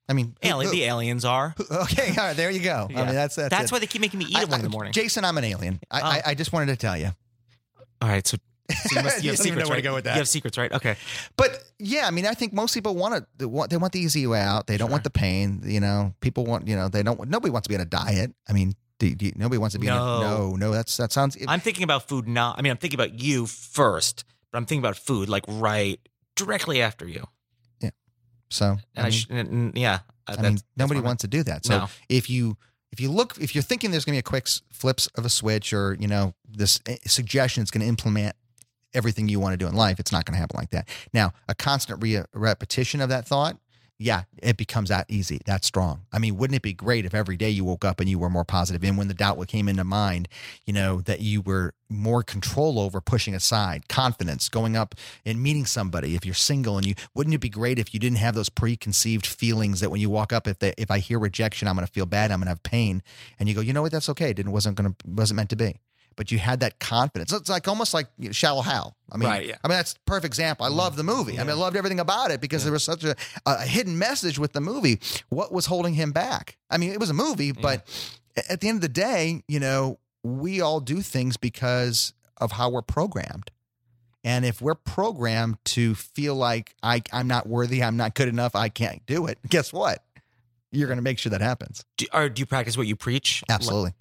[0.08, 1.54] I mean, who- Alien, who- the aliens are.
[1.70, 2.86] okay, all right, there you go.
[2.90, 3.72] I mean, that's that's, That's it.
[3.72, 4.92] why they keep making me eat I- one in the morning.
[4.92, 5.80] Jason, I'm an alien.
[5.90, 6.04] I, Oh.
[6.04, 7.10] I, I just wanted to tell you.
[8.00, 8.36] All right, so,
[8.70, 9.84] so you, must, You have secrets, know where to right?
[9.84, 10.14] go with that.
[10.14, 10.70] You have secrets, right?
[10.72, 10.96] Okay.
[11.36, 14.00] But yeah, I mean, I think most people want to they want, they want the
[14.00, 14.66] easy way out.
[14.66, 14.92] They don't Sure.
[14.92, 15.62] want the pain.
[15.64, 17.28] You know, people want you know they don't.
[17.28, 18.32] Nobody wants to be on a diet.
[18.48, 19.88] I mean, do, do, nobody wants to be.
[19.88, 20.20] On a, No.
[20.50, 20.72] no, no.
[20.72, 21.36] That's that sounds.
[21.48, 22.54] I'm thinking about food now.
[22.56, 25.98] I mean, I'm thinking about you first, but I'm thinking about food like right
[26.36, 27.26] directly after you.
[28.48, 30.00] So And I, mean, sh- and- yeah.
[30.26, 31.64] uh, I mean nobody wants to do that.
[31.66, 31.88] So No.
[32.08, 32.56] if you
[32.92, 35.24] if you look if you're thinking there's going to be a quick s- flips of
[35.24, 38.34] a switch or you know this eh, suggestion is going to implement
[38.94, 41.32] everything you want to do in life it's not going to happen like that now
[41.48, 43.58] a constant re- repetition of that thought
[43.98, 46.02] yeah it becomes that easy that strong.
[46.12, 48.30] I mean wouldn't it be great if every day you woke up and you were
[48.30, 48.82] more positive?
[48.84, 50.28] and when the doubt came into mind
[50.64, 55.64] you know that you were more control over pushing aside confidence going up and meeting
[55.64, 58.48] somebody if you're single and you wouldn't it be great if you didn't have those
[58.48, 61.86] preconceived feelings that when you walk up if they, if I hear rejection I'm going
[61.86, 63.02] to feel bad I'm going to have pain.
[63.38, 63.92] And you go you know what?
[63.92, 64.30] That's okay.
[64.30, 65.80] It didn't wasn't going to wasn't meant to be
[66.16, 69.28] but you had that confidence it's like almost like you know, Shallow Hal I mean
[69.28, 69.56] Right, yeah.
[69.62, 72.00] I mean that's a perfect example I love the movie I mean I loved everything
[72.00, 72.66] about it because Yeah.
[72.66, 73.14] there was such a,
[73.46, 77.10] a hidden message with the movie what was holding him back I mean it was
[77.10, 77.86] a movie but
[78.48, 82.68] at the end of the day you know we all do things because of how
[82.70, 83.50] we're programmed
[84.24, 88.56] and if we're programmed to feel like I, I'm not worthy, I'm not good enough,
[88.56, 90.02] I can't do it, guess what?
[90.72, 91.84] You're going to make sure that happens.
[91.96, 93.44] Do, or do you practice what you preach?
[93.48, 93.92] Absolutely.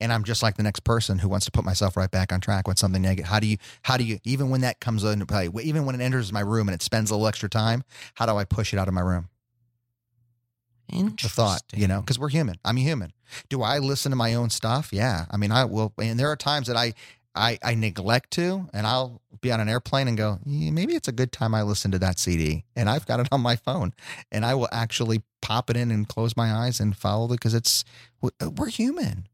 [0.00, 2.40] And I'm just like the next person who wants to put myself right back on
[2.40, 3.28] track with something negative.
[3.28, 6.00] How do you, how do you, even when that comes into play, even when it
[6.02, 8.78] enters my room and it spends a little extra time, how do I push it
[8.78, 9.28] out of my room?
[11.22, 12.56] The thought, you know, because we're human.
[12.64, 13.12] I'm a human.
[13.48, 14.90] Do I listen to my own stuff?
[14.92, 15.24] Yeah.
[15.30, 15.92] I mean, I will.
[16.00, 16.92] And there are times that I,
[17.34, 21.08] I, I neglect to, and I'll be on an airplane and go, "Yeah, maybe it's
[21.08, 22.64] a good time I listen to that CD.
[22.76, 23.92] And I've got it on my phone,
[24.30, 27.54] and I will actually pop it in and close my eyes and follow it because
[27.54, 27.84] it's
[28.56, 29.26] we're human.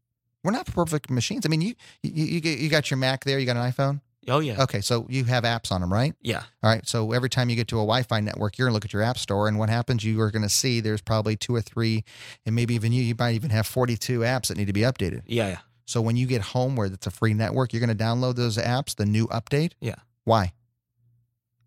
[0.43, 1.45] We're not perfect machines.
[1.45, 4.01] I mean, you you you, got your Mac there, you got an iPhone.
[4.27, 4.61] Oh yeah.
[4.63, 6.13] Okay, so you have apps on them, right?
[6.21, 6.43] Yeah.
[6.61, 6.87] All right.
[6.87, 9.17] So every time you get to a Wi-Fi network, you're gonna look at your app
[9.17, 10.03] store, and what happens?
[10.03, 12.03] You are gonna see there's probably two or three,
[12.45, 13.01] and maybe even you.
[13.01, 15.23] You might even have 42 apps that need to be updated.
[15.25, 15.47] Yeah.
[15.47, 15.57] Yeah.
[15.85, 18.95] So when you get home where it's a free network, you're gonna download those apps,
[18.95, 19.73] the new update.
[19.81, 19.95] Yeah.
[20.23, 20.53] Why?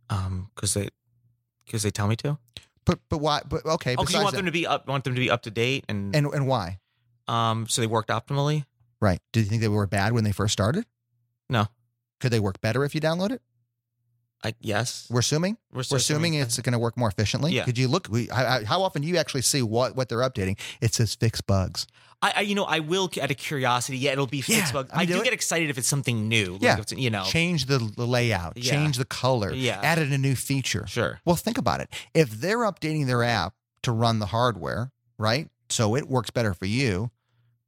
[0.08, 0.90] Um, because they,
[1.64, 2.38] because they tell me to.
[2.84, 3.40] But but why?
[3.48, 3.96] But okay.
[3.98, 6.14] Oh, you want them to be up, want them to be up to date, and,
[6.14, 6.78] and and why?
[7.28, 8.64] Um, so they worked optimally.
[9.00, 9.20] Right.
[9.32, 10.86] Did you think they were bad when they first started?
[11.48, 11.66] No.
[12.20, 13.42] Could they work better if you download it?
[14.42, 15.06] I yes.
[15.10, 15.56] We're assuming.
[15.72, 17.52] We're, We're assuming it's going to work more efficiently.
[17.52, 17.64] Yeah.
[17.64, 18.08] Could you look?
[18.10, 20.58] We, I, I- how often do you actually see what what they're updating?
[20.80, 21.86] It says fix bugs.
[22.20, 23.98] I, I you know I will out of curiosity.
[23.98, 24.90] Yeah, it'll be Yeah, bugs.
[24.92, 26.52] I mean, do do get excited if it's something new.
[26.52, 26.76] Like Yeah.
[26.96, 27.24] you know.
[27.24, 28.56] Change the, the layout.
[28.56, 28.70] Yeah.
[28.70, 29.52] Change the color.
[29.52, 29.80] Yeah.
[29.82, 30.86] Added a new feature.
[30.86, 31.20] Sure.
[31.24, 31.90] Well, think about it.
[32.12, 35.48] If they're updating their app to run the hardware, right?
[35.74, 37.10] So it works better for you.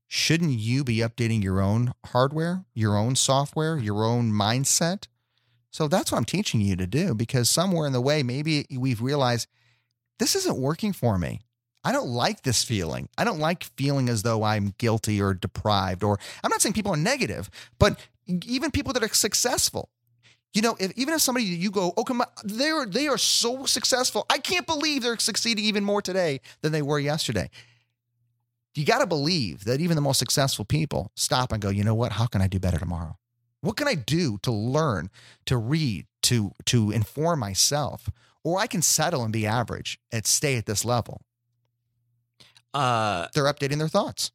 [0.06, 5.08] Shouldn't you be updating your own hardware, your own software, your own mindset?
[5.72, 9.02] So that's what I'm teaching you to do because somewhere in the way, maybe we've
[9.02, 9.48] realized
[10.20, 11.40] this isn't working for me.
[11.82, 13.08] I don't like this feeling.
[13.18, 16.92] I don't like feeling as though I'm guilty or deprived, or I'm not saying people
[16.92, 19.90] are negative, but even people that are successful,
[20.54, 23.66] you know, if, even if somebody you go, oh come on, they're they are so
[23.66, 24.26] successful.
[24.30, 27.50] I can't believe they're succeeding even more today than they were yesterday.
[28.76, 31.94] You got to believe that even the most successful people stop and go, you know
[31.94, 32.12] what?
[32.12, 33.16] How can I do better tomorrow?
[33.62, 35.10] What can I do to learn,
[35.46, 38.10] to read, to to inform myself,
[38.44, 41.22] or I can settle and be average and stay at this level.
[42.74, 44.32] Uh, They're updating their thoughts.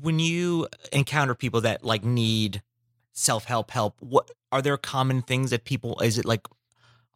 [0.00, 2.62] when you encounter people that like need
[3.12, 6.00] self help help, what are there common things that people?
[6.00, 6.46] Is it like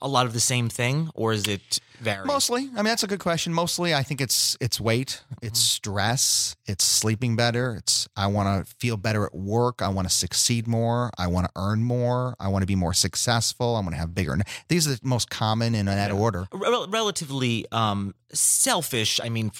[0.00, 2.24] a lot of the same thing, or is it vary?
[2.24, 3.52] Mostly, I mean that's a good question.
[3.52, 7.74] Mostly, I think it's it's weight, it's stress, it's sleeping better.
[7.74, 9.82] It's I want to feel better at work.
[9.82, 11.10] I want to succeed more.
[11.18, 12.36] I want to earn more.
[12.38, 13.74] I want to be more successful.
[13.76, 14.36] I want to have bigger.
[14.68, 16.16] These are the most common in that Yeah.
[16.16, 16.46] order.
[16.52, 19.20] Rel- relatively um selfish.
[19.22, 19.50] I mean,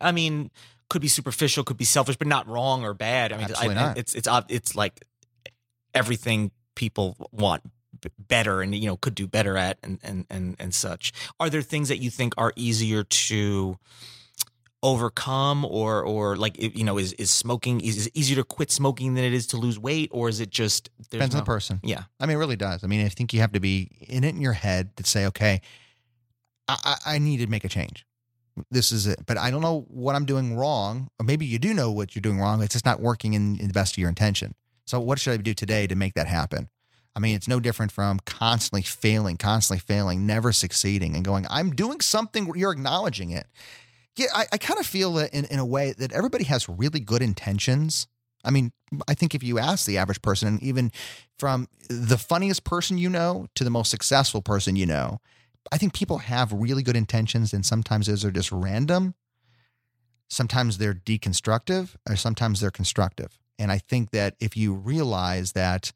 [0.00, 0.50] I mean,
[0.88, 3.32] could be superficial, could be selfish, but not wrong or bad.
[3.32, 5.04] I mean, I, it's it's it's like
[5.94, 7.62] everything people want
[8.18, 11.12] better and you know could do better at and and and and such.
[11.40, 13.78] Are there things that you think are easier to
[14.82, 19.14] overcome or or like you know is is smoking is it easier to quit smoking
[19.14, 21.80] than it is to lose weight or is it just Depends on the person.
[21.82, 22.84] yeah I mean, it really does.
[22.84, 25.26] I mean, I think you have to be in it in your head to say,
[25.26, 25.60] okay,
[26.68, 28.06] I, I, I need to make a change.
[28.70, 29.20] This is it.
[29.26, 31.08] But I don't know what I'm doing wrong.
[31.18, 32.62] Or maybe you do know what you're doing wrong.
[32.62, 34.54] It's just not working in, in the best of your intention.
[34.84, 36.68] So what should I do today to make that happen?
[37.16, 41.70] I mean, it's no different from constantly failing, constantly failing, never succeeding, and going, I'm
[41.70, 43.46] doing something, you're acknowledging it.
[44.16, 47.00] Yeah, I, I kind of feel that in, in a way that everybody has really
[47.00, 48.06] good intentions.
[48.44, 48.72] I mean,
[49.06, 50.92] I think if you ask the average person, and even
[51.38, 55.20] from the funniest person you know to the most successful person you know,
[55.70, 59.14] I think people have really good intentions, and sometimes those are just random.
[60.28, 63.38] Sometimes they're deconstructive, or sometimes they're constructive.
[63.58, 65.92] And I think that if you realize that,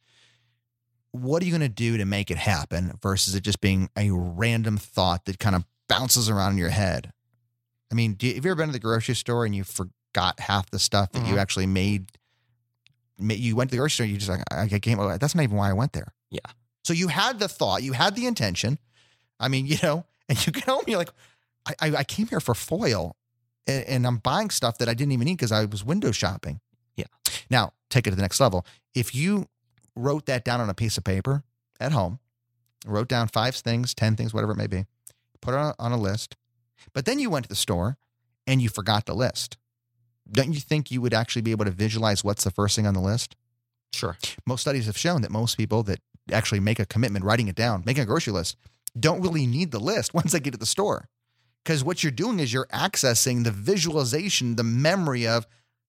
[1.13, 4.11] what are you going to do to make it happen versus it just being a
[4.11, 7.13] random thought that kind of bounces around in your head?
[7.91, 10.41] I mean, do you, have you ever been to the grocery store and you forgot
[10.41, 11.39] half the stuff that you Mhm.
[11.39, 12.11] actually made?
[13.19, 15.57] You went to the grocery store, you just like, I I came, that's not even
[15.57, 16.13] why I went there.
[16.31, 16.41] Yeah.
[16.85, 18.79] So you had the thought, you had the intention.
[19.39, 21.13] I mean, you know, and you get home, you're like,
[21.67, 23.17] I, I, I came here for foil
[23.67, 26.61] and, and I'm buying stuff that I didn't even need because I was window shopping.
[26.97, 27.05] Yeah.
[27.51, 28.67] Now, take it to the next level.
[28.95, 29.47] If you
[29.95, 31.45] wrote that down on a piece of paper
[31.81, 32.19] at home,
[32.87, 34.87] wrote down five things, 10 things, whatever it may be,
[35.41, 36.37] put it on, on a list,
[36.93, 37.97] but then you went to the store
[38.47, 39.57] and you forgot the list.
[40.31, 42.95] Don't you think you would actually be able to visualize what's the first thing on
[42.95, 43.37] the list?
[43.95, 46.01] sure most studies have shown that most people that
[46.33, 48.57] actually make a commitment, writing it down, making a grocery list,
[48.99, 51.09] don't really need the list once they get to the store.
[51.65, 55.47] Because what you're doing is you're accessing the visualization, the memory of,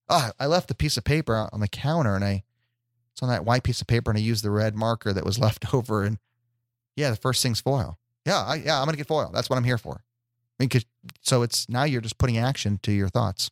[0.08, 2.44] oh, I left the piece of paper on the counter and I,
[3.14, 5.38] it's on that white piece of paper and I used the red marker that was
[5.46, 6.02] left over.
[6.04, 6.18] And
[6.96, 7.98] yeah, the first thing's foil.
[8.26, 9.30] Yeah, I, yeah, I'm going to get foil.
[9.32, 9.94] That's what I'm here for.
[10.02, 10.84] I mean, 'cause-
[11.22, 13.50] so it's now you're just putting action to your thoughts.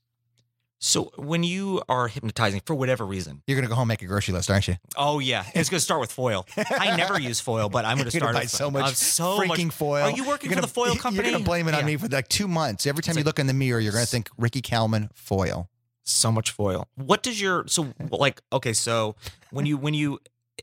[0.79, 4.03] so when you are hypnotizing for whatever reason You're going to go home and make
[4.03, 4.77] a grocery list, aren't you?
[4.97, 6.47] Oh yeah, it's going to start with foil.
[6.57, 9.67] I never use foil, but I'm going to start gonna with so much so freaking
[9.67, 9.75] much.
[9.75, 10.05] foil.
[10.05, 11.29] Are you working You're for the foil company?
[11.29, 11.87] You're going to blame it on Yeah.
[11.87, 12.87] me for like two months.
[12.87, 15.11] Every time It's you like- look in the mirror, you're going to think Ricky Kalmon
[15.15, 15.69] foil.
[16.05, 16.89] So much foil.
[16.97, 19.17] What does your so like okay, so
[19.51, 20.21] when you when you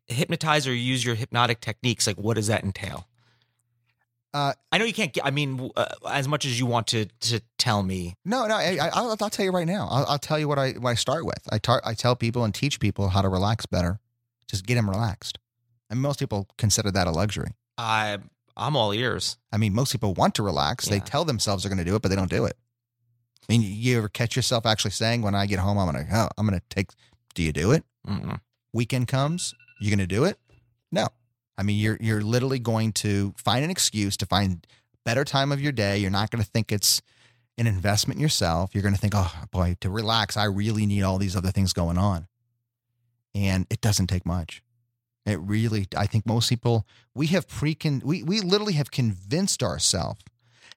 [0.08, 3.08] hypnotize or use your hypnotic techniques, like what does that entail?
[4.32, 5.26] Uh, I know you can't get.
[5.26, 8.16] I mean, uh, as much as you want to to tell me.
[8.24, 8.56] No, no.
[8.56, 9.88] I, I, I'll, I'll tell you right now.
[9.90, 11.42] I'll, I'll tell you what I what I start with.
[11.50, 14.00] I tar- I tell people and teach people how to relax better.
[14.48, 15.40] Just get them relaxed.
[15.90, 17.54] And most people consider that a luxury.
[17.78, 18.20] I
[18.56, 19.38] I'm all ears.
[19.52, 20.88] I mean, most people want to relax.
[20.88, 22.56] They tell themselves they're going to do it, but they don't do it.
[23.48, 26.16] I mean, you ever catch yourself actually saying, "When I get home, I'm going to,
[26.16, 26.92] oh, I'm going to take."
[27.36, 27.84] Do you do it?
[28.08, 28.40] Mm-mm.
[28.74, 30.38] Weekend comes, you going to do it?
[30.92, 31.08] No.
[31.58, 34.66] I mean, you're you're literally going to find an excuse to find
[35.06, 35.98] better time of your day.
[35.98, 37.02] You're not going to think it's
[37.58, 38.72] an investment in yourself.
[38.74, 41.74] You're going to think, "Oh boy, to relax, I really need all these other things
[41.74, 42.28] going on."
[43.36, 44.64] And it doesn't take much.
[45.26, 50.22] It really, I think most people, we have pre, we, we literally have convinced ourselves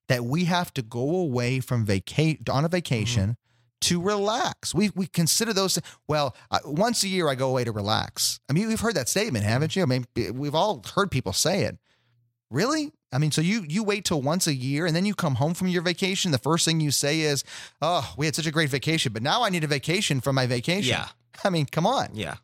[0.08, 3.88] that we have to go away from vaca- on a vacation mm-hmm.
[3.88, 4.74] to relax.
[4.74, 8.40] We, we consider those, well, uh, once a year I go away to relax.
[8.48, 9.52] I mean, you've heard that statement, mm-hmm.
[9.52, 9.82] haven't you?
[9.82, 11.78] I mean, eh, we've all heard people say it.
[12.50, 12.92] Really?
[13.12, 15.52] I mean, so you you wait till once a year and then you come home
[15.54, 16.32] from your vacation.
[16.32, 17.44] The first thing you say is,
[17.82, 20.46] "Oh, we had such a great vacation, but now I need a vacation from my
[20.46, 21.08] vacation." Yeah,
[21.44, 22.10] I mean, come on.
[22.14, 22.36] yeah.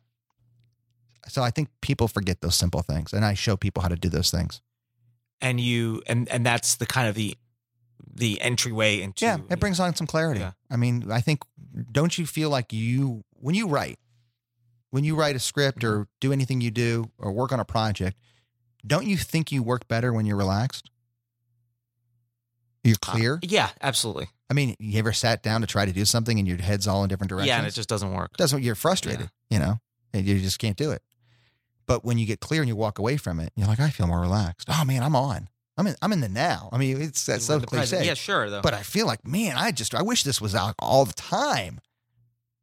[1.27, 4.09] So I think people forget those simple things, and I show people how to do
[4.09, 4.61] those things.
[5.41, 7.35] And you and and that's the kind of the
[8.13, 10.39] the entryway into Yeah, it brings on some clarity.
[10.41, 10.51] Yeah.
[10.69, 11.41] I mean, I think
[11.91, 13.99] don't you feel like you when you write,
[14.89, 18.17] when you write a script or do anything you do or work on a project,
[18.85, 20.89] don't you think you work better when you're relaxed?
[22.83, 23.39] You're Uh, clear.
[23.43, 24.29] yeah, absolutely.
[24.49, 27.03] I mean, you ever sat down to try to do something and your head's all
[27.03, 27.47] in different directions?
[27.49, 28.35] Yeah, and it just doesn't work.
[28.37, 28.63] doesn't.
[28.63, 29.79] You're frustrated, you know,
[30.13, 31.03] and you just can't do it.
[31.85, 34.07] But when you get clear and you walk away from it, you're like, I feel
[34.07, 34.67] more relaxed.
[34.71, 35.49] Oh man, I'm on.
[35.79, 35.95] I'm in.
[36.01, 36.69] I'm in the now.
[36.73, 38.07] I mean, it's that's so The present- cliche.
[38.07, 38.49] Yeah, sure.
[38.49, 38.61] Though.
[38.61, 41.79] But I feel like, man, I just I wish this was out all the time.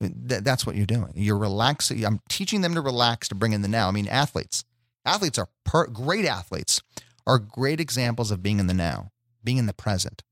[0.01, 1.13] Th- that's what you're doing.
[1.15, 2.05] You're relaxing.
[2.05, 3.89] I'm teaching them to relax to bring in the now.
[3.89, 4.65] I mean, athletes,
[5.07, 6.83] athletes are per, great athletes
[7.27, 9.11] are great examples of being in the now,
[9.43, 10.23] being in the present.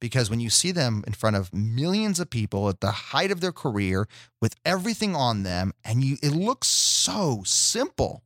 [0.00, 3.40] Because when you see them in front of millions of people at the height of
[3.40, 4.06] their career
[4.40, 8.22] with everything on them, and you, it looks so simple.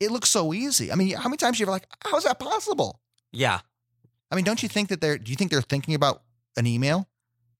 [0.00, 0.90] It looks so easy.
[0.90, 2.98] I mean, how many times you're like, how is that possible?
[3.32, 3.60] Yeah,
[4.30, 5.18] I mean, don't you think that they're?
[5.18, 6.22] Do you think they're thinking about
[6.56, 7.08] an email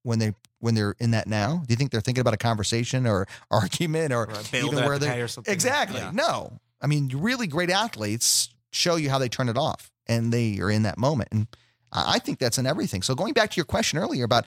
[0.02, 1.62] when they when they're in that now?
[1.66, 4.98] Do you think they're thinking about a conversation or argument or, or a even where
[4.98, 6.00] they're pay or exactly?
[6.00, 6.10] Yeah.
[6.12, 10.58] No, I mean, really great athletes show you how they turn it off, and they
[10.60, 11.46] are in that moment, and
[11.92, 13.02] I I think that's in everything.
[13.02, 14.46] So going back to your question earlier about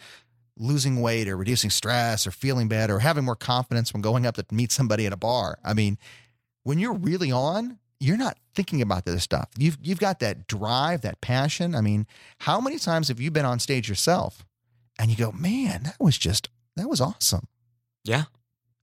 [0.58, 4.36] losing weight or reducing stress or feeling better or having more confidence when going up
[4.36, 5.60] to meet somebody at a bar.
[5.64, 5.98] I mean,
[6.64, 9.50] when you're really on, you're not thinking about this stuff.
[9.58, 11.76] You've you've got that drive, that passion.
[11.76, 12.06] I mean,
[12.40, 14.46] how many times have you been on stage yourself
[15.00, 17.48] and you go, "Man, that was just that was awesome."
[18.04, 18.26] Yeah.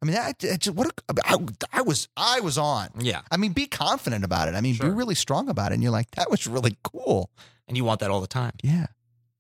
[0.01, 1.37] I mean, that, that just, what a, I,
[1.73, 2.89] I was I was on.
[2.99, 4.55] Yeah, I mean, be confident about it.
[4.57, 4.89] I mean, Sure.
[4.89, 5.75] be really strong about it.
[5.75, 7.31] And you're like, that was really cool.
[7.69, 8.53] and you want that all the time.
[8.65, 8.87] Yeah.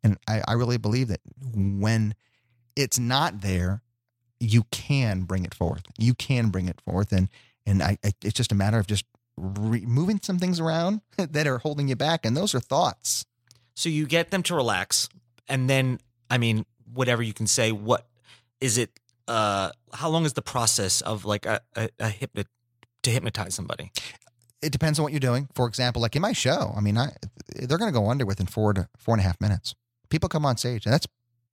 [0.04, 1.20] And I, I really believe that
[1.52, 2.14] when
[2.76, 3.82] it's not there,
[4.38, 5.82] you can bring it forth.
[5.98, 7.10] You can bring it forth.
[7.12, 7.28] And
[7.66, 9.04] and I, I it's just a matter of just
[9.36, 12.24] re- moving some things around that are holding you back.
[12.24, 13.24] And those are thoughts.
[13.74, 15.08] So you get them to relax,
[15.48, 15.98] and then
[16.30, 17.72] I mean, whatever you can say.
[17.72, 18.06] What
[18.60, 18.90] is it?
[19.26, 22.46] Uh, how long is the process of like a a, a hypnot
[23.02, 23.90] to hypnotize somebody?
[24.60, 25.48] It depends on what you're doing.
[25.54, 27.12] For example, like in my show, I mean, I
[27.56, 29.74] they're going to go under within four to four and a half minutes.
[30.10, 31.06] People come on stage, and that's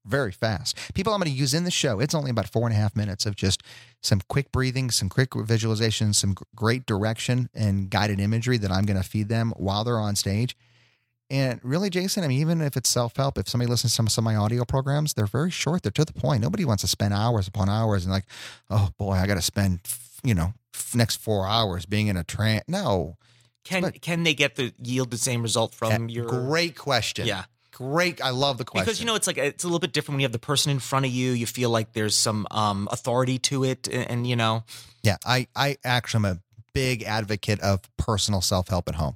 [0.06, 0.78] very fast.
[0.94, 2.96] People I'm going to use in the show, it's only about four and a half
[2.96, 3.62] minutes of just
[4.02, 9.02] some quick breathing, some quick visualization, some great direction and guided imagery that I'm going
[9.02, 10.56] to feed them while they're on stage.
[11.32, 14.08] And really, Jason, I mean, even if it's self help, if somebody listens to some,
[14.08, 15.84] some of my audio programs, they're very short.
[15.84, 16.42] They're to the point.
[16.42, 18.26] Nobody wants to spend hours upon hours and like,
[18.72, 19.82] oh boy, I got to spend,
[20.24, 20.54] you know,
[20.96, 22.64] next four hours being in a trance.
[22.68, 23.18] No.
[23.64, 26.26] Can But- can they get the yield the same result from your?
[26.26, 27.28] Great question.
[27.28, 27.44] Yeah,
[27.80, 28.22] Great.
[28.22, 28.84] I love the question.
[28.84, 30.70] because you know it's like it's a little bit different when you have the person
[30.70, 31.32] in front of you.
[31.32, 34.66] You feel like there's some um authority to it, and, and you know,
[35.02, 36.40] Yeah, I I actually am a
[36.74, 39.16] big advocate of personal self help at home.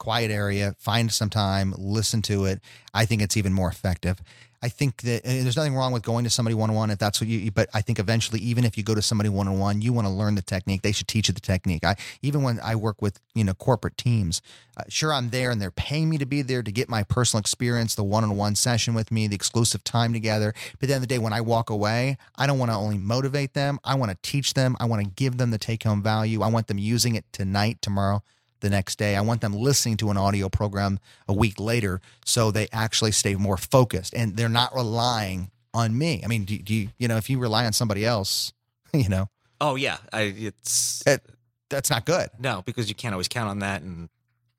[0.00, 2.60] Quiet area, find some time, listen to it.
[2.92, 4.20] I think it's even more effective.
[4.62, 6.98] I think that and there's nothing wrong with going to somebody one on one if
[6.98, 7.50] that's what you.
[7.50, 10.06] But I think eventually, even if you go to somebody one on one, you want
[10.06, 10.82] to learn the technique.
[10.82, 11.84] They should teach you the technique.
[11.84, 14.42] I even when I work with you know corporate teams,
[14.76, 17.40] uh, sure I'm there and they're paying me to be there to get my personal
[17.40, 20.52] experience, the one on one session with me, the exclusive time together.
[20.78, 22.76] But at the end of the day, when I walk away, I don't want to
[22.76, 23.80] only motivate them.
[23.82, 24.76] I want to teach them.
[24.78, 26.42] I want to give them the take home value.
[26.42, 28.22] I want them using it tonight, tomorrow,
[28.60, 29.16] the next day.
[29.16, 30.98] I want them listening to an audio program
[31.28, 36.20] a week later so they actually stay more focused and they're not relying on me.
[36.24, 38.52] I mean, do, do you, you know, if you rely on somebody else,
[38.92, 39.28] you know,
[39.60, 41.24] Oh yeah, I, it's It-
[41.68, 42.30] that's not good.
[42.38, 44.08] no because you can't always count on that, and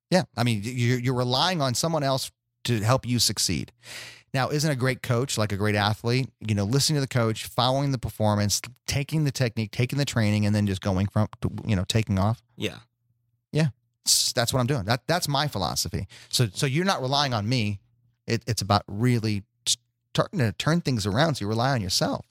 [0.09, 0.23] Yeah.
[0.37, 2.31] I mean, you're, you're relying on someone else
[2.65, 3.71] to help you succeed.
[4.33, 6.29] Now, isn't a great coach like a great athlete?
[6.39, 10.45] You know, listening to the coach, following the performance, taking the technique, taking the training,
[10.45, 11.27] and then just going from,
[11.65, 12.41] you know, taking off.
[12.55, 12.77] yeah,
[13.53, 13.71] S-
[14.33, 14.85] That's what I'm doing.
[14.85, 16.07] That that's my philosophy.
[16.29, 17.79] So so you're not relying on me.
[18.27, 19.43] It, it's about really
[20.13, 21.35] starting to uh, turn things around.
[21.35, 22.25] So you rely on yourself.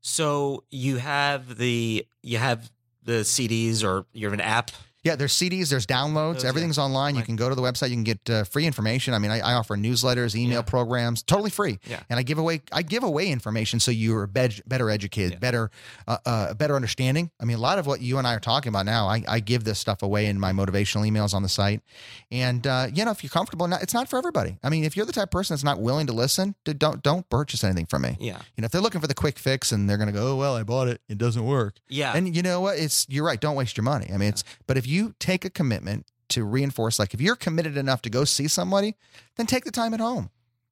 [0.00, 2.70] So you have the you have
[3.02, 4.70] the CDs or you have an app.
[5.04, 6.48] Yeah, there's CDs, there's downloads, Those, yeah.
[6.48, 7.14] everything's online.
[7.14, 9.14] You can go to the website, you can get uh, free information.
[9.14, 10.62] I mean, I, I offer newsletters, email Yeah.
[10.62, 11.78] programs, totally free.
[11.86, 12.00] Yeah.
[12.10, 15.38] and I give away I give away information so you're bed, better educated, Yeah.
[15.38, 15.70] better
[16.08, 17.30] uh, uh, better understanding.
[17.40, 19.40] I mean, a lot of what you and I are talking about now, I, I
[19.40, 21.82] give this stuff away in my motivational emails on the site.
[22.30, 24.58] And uh, you know, if you're comfortable, not, it's not for everybody.
[24.62, 27.28] I mean, if you're the type of person that's not willing to listen, don't don't
[27.28, 28.16] purchase anything from me.
[28.20, 30.28] Yeah, You know, if they're looking for the quick fix and they're going to go,
[30.32, 31.74] oh well, I bought it, it doesn't work.
[31.88, 32.78] yeah, And you know what?
[32.78, 33.40] It's you're right.
[33.40, 34.08] Don't waste your money.
[34.12, 37.76] I mean, it's but if you take a commitment to reinforce, like if you're committed
[37.76, 38.96] enough to go see somebody,
[39.36, 40.30] then take the time at home.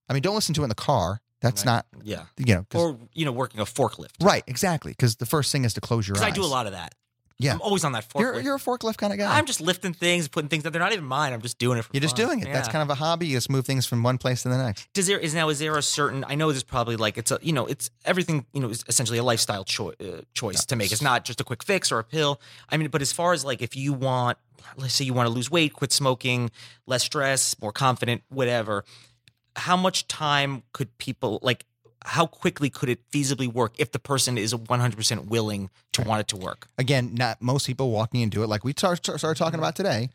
[0.09, 1.20] I mean, don't listen to it in the car.
[1.41, 1.73] That's Right.
[1.73, 4.11] not yeah, you know, or you know working a forklift.
[4.23, 4.45] right.
[4.47, 6.23] Exactly, because the first thing is to close your eyes.
[6.23, 6.95] I do a lot of that.
[7.43, 7.55] Yeah.
[7.55, 8.20] I'm always on that forklift.
[8.20, 9.36] You're you're a forklift kind of guy.
[9.36, 11.32] I'm just lifting things, putting things that they're not even mine.
[11.32, 12.45] I'm just doing it for you're just doing it.
[12.53, 13.26] That's kind of a hobby.
[13.26, 14.93] You just move things from one place to the next.
[14.93, 16.24] Does there is now is there a certain?
[16.28, 19.18] I know there's probably like it's a you know it's everything you know is essentially
[19.18, 20.93] a lifestyle choi- uh, choice to make.
[20.93, 22.40] It's not just a quick fix or a pill.
[22.68, 24.38] I mean, but as far as like if you want,
[24.76, 26.51] let's say you want to lose weight, quit smoking,
[26.86, 28.84] less stress, more confident, whatever.
[29.57, 31.64] How much time could people like?
[32.05, 36.28] How quickly could it feasibly work if the person is 100% willing to want it
[36.28, 36.66] to work?
[36.78, 39.44] Again, not most people walking into it like we tar- tar- started Mm-hmm.
[39.44, 40.11] talking about today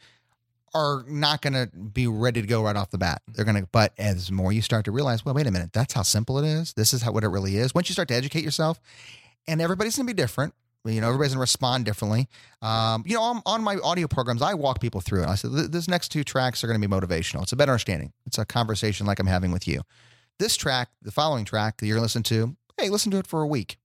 [0.73, 3.21] are not going to be ready to go right off the bat.
[3.27, 5.93] They're going to, but as more you start to realize, well, wait a minute, that's
[5.93, 6.73] how simple it is.
[6.73, 7.73] This is how what it really is.
[7.73, 8.79] Once you start to educate yourself,
[9.47, 10.53] and everybody's going to be different.
[10.83, 12.27] You know, everybody's going to respond differently.
[12.61, 15.27] Um, you know, on, on my audio programs, I walk people through it.
[15.27, 17.43] I said, "Th- this next two tracks are going to be motivational.
[17.43, 18.13] It's a better understanding.
[18.25, 19.81] It's a conversation like I'm having with you.
[20.39, 23.27] This track, the following track that you're going to listen to, hey, listen to it
[23.27, 23.77] for a week.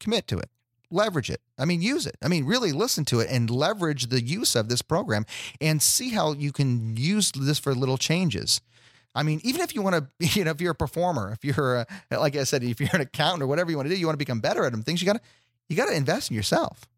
[0.00, 0.50] Commit to it.
[0.90, 1.40] Leverage it.
[1.58, 2.16] I mean, use it.
[2.22, 5.26] I mean, really listen to it and leverage the use of this program
[5.60, 8.60] and see how you can use this for little changes.
[9.14, 11.76] I mean, even if you want to, you know, if you're a performer, if you're,
[11.76, 11.86] a,
[12.18, 14.14] like I said, if you're an accountant or whatever you want to do, you want
[14.14, 14.82] to become better at them.
[14.82, 15.20] Things you got to,
[15.68, 16.88] you got to invest in yourself.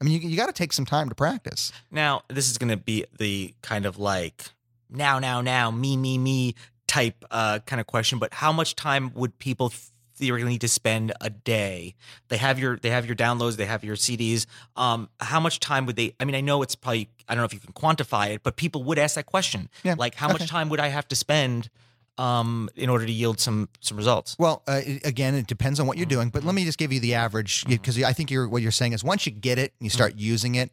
[0.00, 1.72] I mean, you, you got to take some time to practice.
[1.90, 4.50] Now, this is going to be the kind of like
[4.90, 6.54] now, now, now, me, me, me
[6.88, 8.18] type uh, kind of question.
[8.18, 9.72] But how much time would people
[10.16, 11.94] theoretically need to spend a day?
[12.26, 14.46] They have your they have your downloads, they have your CDs.
[14.74, 16.14] Um, how much time would they?
[16.18, 18.56] I mean, I know it's probably I don't know if you can quantify it, but
[18.56, 19.68] people would ask that question.
[19.84, 20.38] Yeah, Like, how okay.
[20.40, 21.70] much time would I have to spend
[22.16, 24.34] um, in order to yield some some results?
[24.38, 26.98] Well, uh, again, it depends on what you're doing, but let me just give you
[27.00, 29.86] the average because I think you're what you're saying is once you get it and
[29.86, 30.72] you start using it,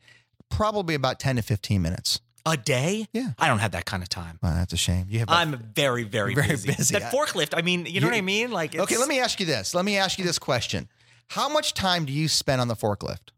[0.50, 2.20] probably about 10 to 15 minutes.
[2.48, 3.08] A day?
[3.12, 3.32] Yeah.
[3.40, 4.38] I don't have that kind of time.
[4.44, 5.08] Well, that's a shame.
[5.10, 6.74] You have I'm very, very, Very busy.
[6.76, 6.98] busy.
[7.00, 7.54] That forklift.
[7.58, 8.52] I mean, you know what I mean?
[8.52, 9.74] Like, it's, Okay, let me ask you this.
[9.74, 10.88] Let me ask you this question.
[11.30, 13.32] How much time do you spend on the forklift?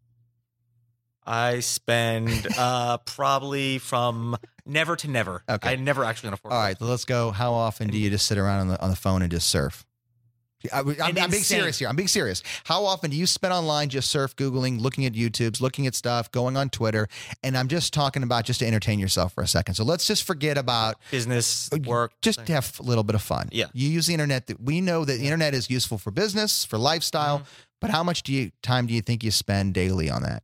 [1.26, 4.36] I spend uh, probably from
[4.66, 5.42] never to never.
[5.48, 5.72] Okay.
[5.72, 6.52] I never actually on a forklift.
[6.52, 7.32] All right, let's go.
[7.32, 9.86] How often do you just sit around on the on the phone and just surf?
[10.74, 11.44] I, am I'm being insane.
[11.44, 11.88] serious here.
[11.88, 12.42] I'm being serious.
[12.64, 16.32] How often do you spend online just surf, googling, looking at YouTube's, looking at stuff,
[16.32, 17.08] going on Twitter?
[17.44, 19.76] And I'm just talking about just to entertain yourself for a second.
[19.76, 22.14] So let's just forget about Business, work.
[22.22, 23.50] just to have a little bit of fun.
[23.52, 23.66] Yeah.
[23.74, 24.48] You use the internet.
[24.48, 27.40] That we know that the internet is useful for business, for lifestyle.
[27.40, 27.50] Mm-hmm.
[27.80, 30.42] But how much do you time do you think you spend daily on that?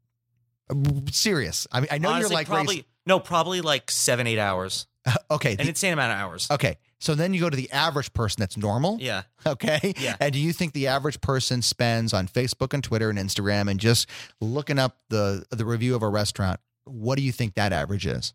[0.70, 0.76] Uh,
[1.12, 1.68] Serious.
[1.72, 4.86] I mean, I know Honestly, you're like probably no, probably like seven, eight hours,
[5.32, 5.52] okay.
[5.54, 6.48] an the- insane amount of hours.
[6.52, 6.78] okay.
[7.04, 8.98] So then you go to the average person that's normal.
[9.02, 9.94] Yeah, Okay.
[9.98, 10.16] Yeah.
[10.22, 13.78] And do you think the average person spends on Facebook and Twitter and Instagram and
[13.78, 16.62] just looking up the the review of a restaurant?
[16.86, 18.34] What do you think that average is?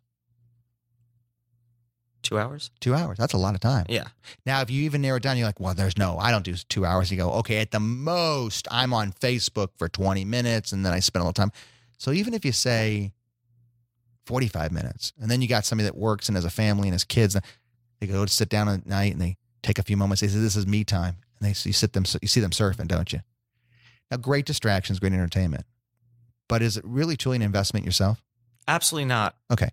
[2.21, 2.71] two hours.
[2.81, 3.17] Two hours.
[3.17, 3.87] That's a lot of time.
[3.89, 4.09] Yeah,
[4.45, 6.55] Now, if you even narrow it down, you're like, well, there's no, I don't do
[6.69, 7.11] two hours.
[7.11, 10.99] You go, okay, at the most, I'm on Facebook for 20 minutes and then I
[10.99, 11.53] spend a little time.
[11.97, 13.13] So even if you say
[14.27, 17.05] 45 minutes, and then you got somebody that works and has a family and has
[17.05, 17.35] kids,
[18.01, 20.21] they go to sit down at night and they take a few moments.
[20.21, 21.17] They say, this is me time.
[21.41, 23.21] And they you sit them, you see them surfing, don't you?
[24.11, 25.65] Now, great distractions, great entertainment.
[26.49, 28.23] But is it really truly an investment yourself?
[28.71, 29.35] absolutely not.
[29.51, 29.71] Okay.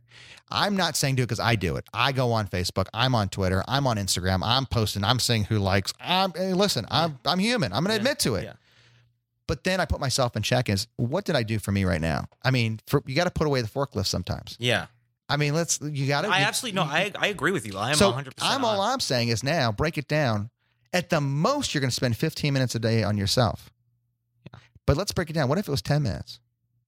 [0.50, 1.84] I'm not saying do it because I do it.
[1.94, 2.88] I go on Facebook.
[2.94, 3.62] I'm on Twitter.
[3.68, 4.40] I'm on Instagram.
[4.42, 5.04] I'm posting.
[5.04, 5.92] I'm saying who likes.
[6.00, 7.74] I'm hey, listen, I'm I'm human.
[7.74, 8.00] I'm gonna Yeah.
[8.00, 8.46] admit to it.
[8.46, 8.54] Yeah.
[9.48, 12.00] But then I put myself in check is what did I do for me right
[12.00, 12.28] now?
[12.42, 14.56] I mean, for, you got to put away the forklift sometimes.
[14.60, 14.86] Yeah,
[15.28, 16.84] I mean, let's you got to I absolutely no.
[16.84, 17.78] I I agree with you.
[17.78, 18.36] I am so 100.
[18.42, 20.50] I'm all I'm saying is now break it down.
[20.94, 23.70] At the most, you're going to spend 15 minutes a day on yourself.
[24.54, 24.60] Yeah.
[24.86, 25.50] But let's break it down.
[25.50, 26.40] What if it was 10 minutes?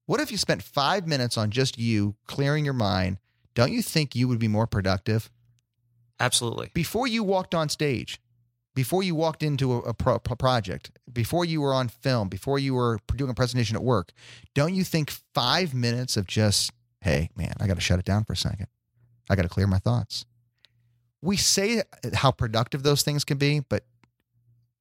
[0.05, 3.17] What if you spent five minutes on just you clearing your mind?
[3.53, 5.29] Don't you think you would be more productive?
[6.19, 6.71] Absolutely.
[6.73, 8.21] Before you walked on stage,
[8.73, 12.75] before you walked into a, a pro- project, before you were on film, before you
[12.75, 14.11] were doing a presentation at work,
[14.53, 16.71] don't you think five minutes of just,
[17.01, 18.67] hey, man, I got to shut it down for a second.
[19.29, 20.25] I got to clear my thoughts.
[21.21, 21.81] We say
[22.13, 23.83] how productive those things can be, but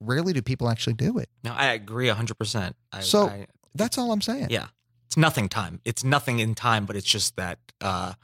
[0.01, 1.29] rarely do people actually do it.
[1.43, 2.75] No, I agree 100%.
[2.93, 4.49] I, So- I, That's all I'm saying.
[4.51, 4.69] yeah.
[5.07, 5.81] It's nothing time.
[5.85, 8.15] It's nothing in time, but it's just that uh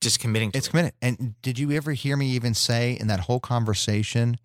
[0.00, 0.70] just committing to It's it.
[0.70, 0.92] committed.
[1.02, 4.38] And did you ever hear me even say in that whole conversation,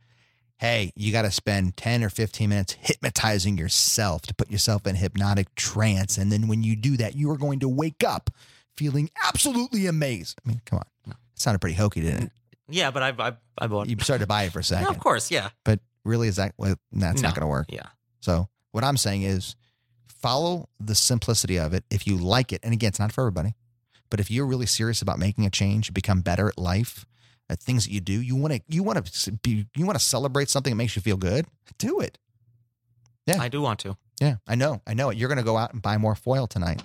[0.58, 4.96] hey, you got to spend 10 or 15 minutes hypnotizing yourself to put yourself in
[4.96, 6.18] hypnotic trance.
[6.18, 8.30] And then when you do that, you are going to wake up
[8.76, 10.40] feeling absolutely amazed.
[10.46, 10.86] I mean, come on.
[11.12, 12.32] It sounded pretty hokey, didn't it?
[12.70, 14.86] Yeah, but I I, I bought You started to buy it for a second.
[14.86, 15.50] No, of course, yeah.
[15.64, 17.68] But really, is that, well, that's not going to work.
[17.70, 17.88] Yeah.
[18.20, 19.56] So what I'm saying is
[20.08, 21.84] follow the simplicity of it.
[21.90, 23.56] If you like it, and again, it's not for everybody,
[24.10, 27.06] but if you're really serious about making a change, become better at life,
[27.50, 30.04] at things that you do, you want to you want to be you want to
[30.04, 31.46] celebrate something that makes you feel good.
[31.78, 32.18] Do it.
[33.28, 33.42] Yeah.
[33.42, 33.98] I do want to.
[34.22, 35.18] Yeah, I know, I know it.
[35.18, 36.82] You're going to go out and buy more foil tonight.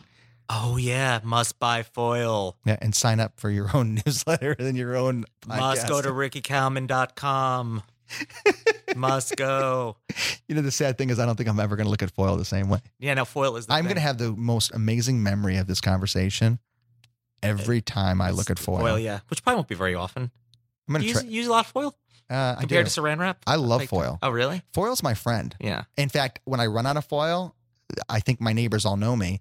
[0.50, 2.56] Oh yeah, must buy foil.
[2.64, 5.24] Yeah, and sign up for your own newsletter and your own.
[5.46, 6.02] Must go podcast.
[6.04, 7.82] to rickykalmon.com.
[8.96, 9.96] must go.
[10.48, 12.10] You know, the sad thing is, I don't think I'm ever going to look at
[12.10, 12.78] foil the same way.
[12.98, 13.96] Yeah, no, foil is the I'm thing.
[13.96, 16.58] to have the most amazing memory of this conversation
[17.42, 18.78] every time I look at foil.
[18.80, 19.20] Foil, yeah.
[19.28, 20.30] Which probably won't be very often.
[20.88, 21.94] I'm gonna use, use a lot of foil
[22.30, 23.42] Uh, I compared to saran wrap?
[23.46, 24.18] I love Like- foil.
[24.22, 24.62] Oh, really?
[24.72, 25.54] Foil's my friend.
[25.60, 25.84] Yeah.
[25.98, 27.54] In fact, when I run out of foil,
[28.08, 29.40] I think my neighbors all know me.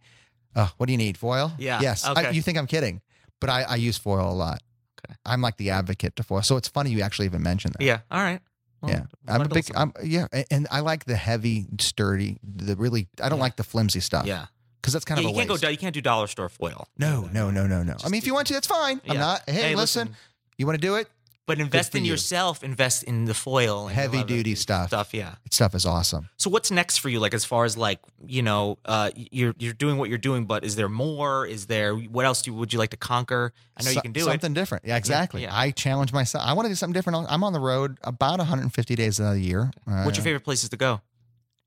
[0.55, 1.17] Uh, what do you need?
[1.17, 1.51] Foil?
[1.57, 2.03] Yeah, Yes.
[2.05, 3.01] I- you think I'm kidding,
[3.39, 4.61] but I, I use foil a lot.
[5.05, 5.15] Okay.
[5.25, 6.41] I'm like the advocate to foil.
[6.41, 7.83] So it's funny you actually even mentioned that.
[7.83, 7.99] Yeah.
[8.09, 8.41] All right.
[8.81, 9.03] Well, Yeah.
[9.27, 10.27] I'm a big, I'm, yeah.
[10.51, 13.43] And I like the heavy, sturdy, the really, I don't Yeah.
[13.43, 14.25] like the flimsy stuff.
[14.25, 14.47] Yeah.
[14.83, 15.63] Cause that's kind yeah of you a can't waste.
[15.63, 16.87] do- You can't do dollar store foil.
[16.97, 17.95] no, no, no, no, no.
[18.05, 19.01] I mean, if you want to, that's fine.
[19.09, 19.41] I'm not.
[19.49, 20.15] Hey, listen,
[20.57, 21.09] you want to do it?
[21.47, 22.11] But invest in you.
[22.11, 22.61] yourself.
[22.61, 23.87] Invest in the foil.
[23.87, 24.89] and Heavy duty stuff.
[24.89, 25.13] Stuff.
[25.13, 25.35] Yeah.
[25.49, 26.27] Stuff is awesome.
[26.35, 27.21] So what's next for you?
[27.21, 30.65] Like as far as like you know, uh, you're you're doing what you're doing, but
[30.65, 31.47] is there more?
[31.47, 33.53] Is there what else do, would you like to conquer?
[33.77, 34.25] I know you can do it.
[34.25, 34.83] something different.
[34.85, 35.43] Yeah, exactly.
[35.43, 35.57] yeah.
[35.57, 36.43] I challenge myself.
[36.45, 37.25] I want to do something different.
[37.29, 39.71] I'm on the road about 150 days of the year.
[39.89, 40.99] Uh, What's your favorite places to go?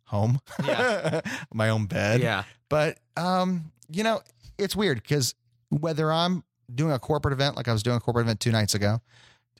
[0.09, 0.41] Home.
[0.63, 1.23] Yeah.
[1.55, 2.21] My own bed.
[2.21, 2.45] Yeah.
[2.69, 4.21] But um, you know,
[4.59, 5.35] it's weird because
[5.71, 8.75] whether I'm doing a corporate event like I was doing a corporate event two nights
[8.75, 9.01] ago,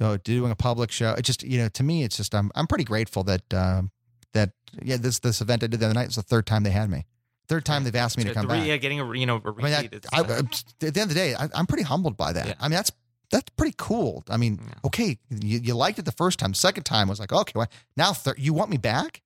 [0.01, 2.67] so doing a public show, it just you know, to me, it's just I'm I'm
[2.67, 3.91] pretty grateful that um
[4.33, 4.51] that
[4.83, 6.89] yeah this this event I did the other night was the third time they had
[6.91, 7.07] me.
[7.49, 8.67] Third time they've asked me to come re- back.
[8.69, 11.09] Yeah, getting a you know a I mean, that, I, I- at the end of
[11.09, 12.47] the day, I, I'm pretty humbled by that.
[12.47, 12.55] Yeah.
[12.61, 12.93] I mean, that's
[13.33, 14.25] that's pretty cool.
[14.29, 14.75] I mean, Yeah.
[14.87, 16.53] okay, you, you liked it the first time.
[16.55, 19.23] Second time was like, okay, well, now thir- you want me back?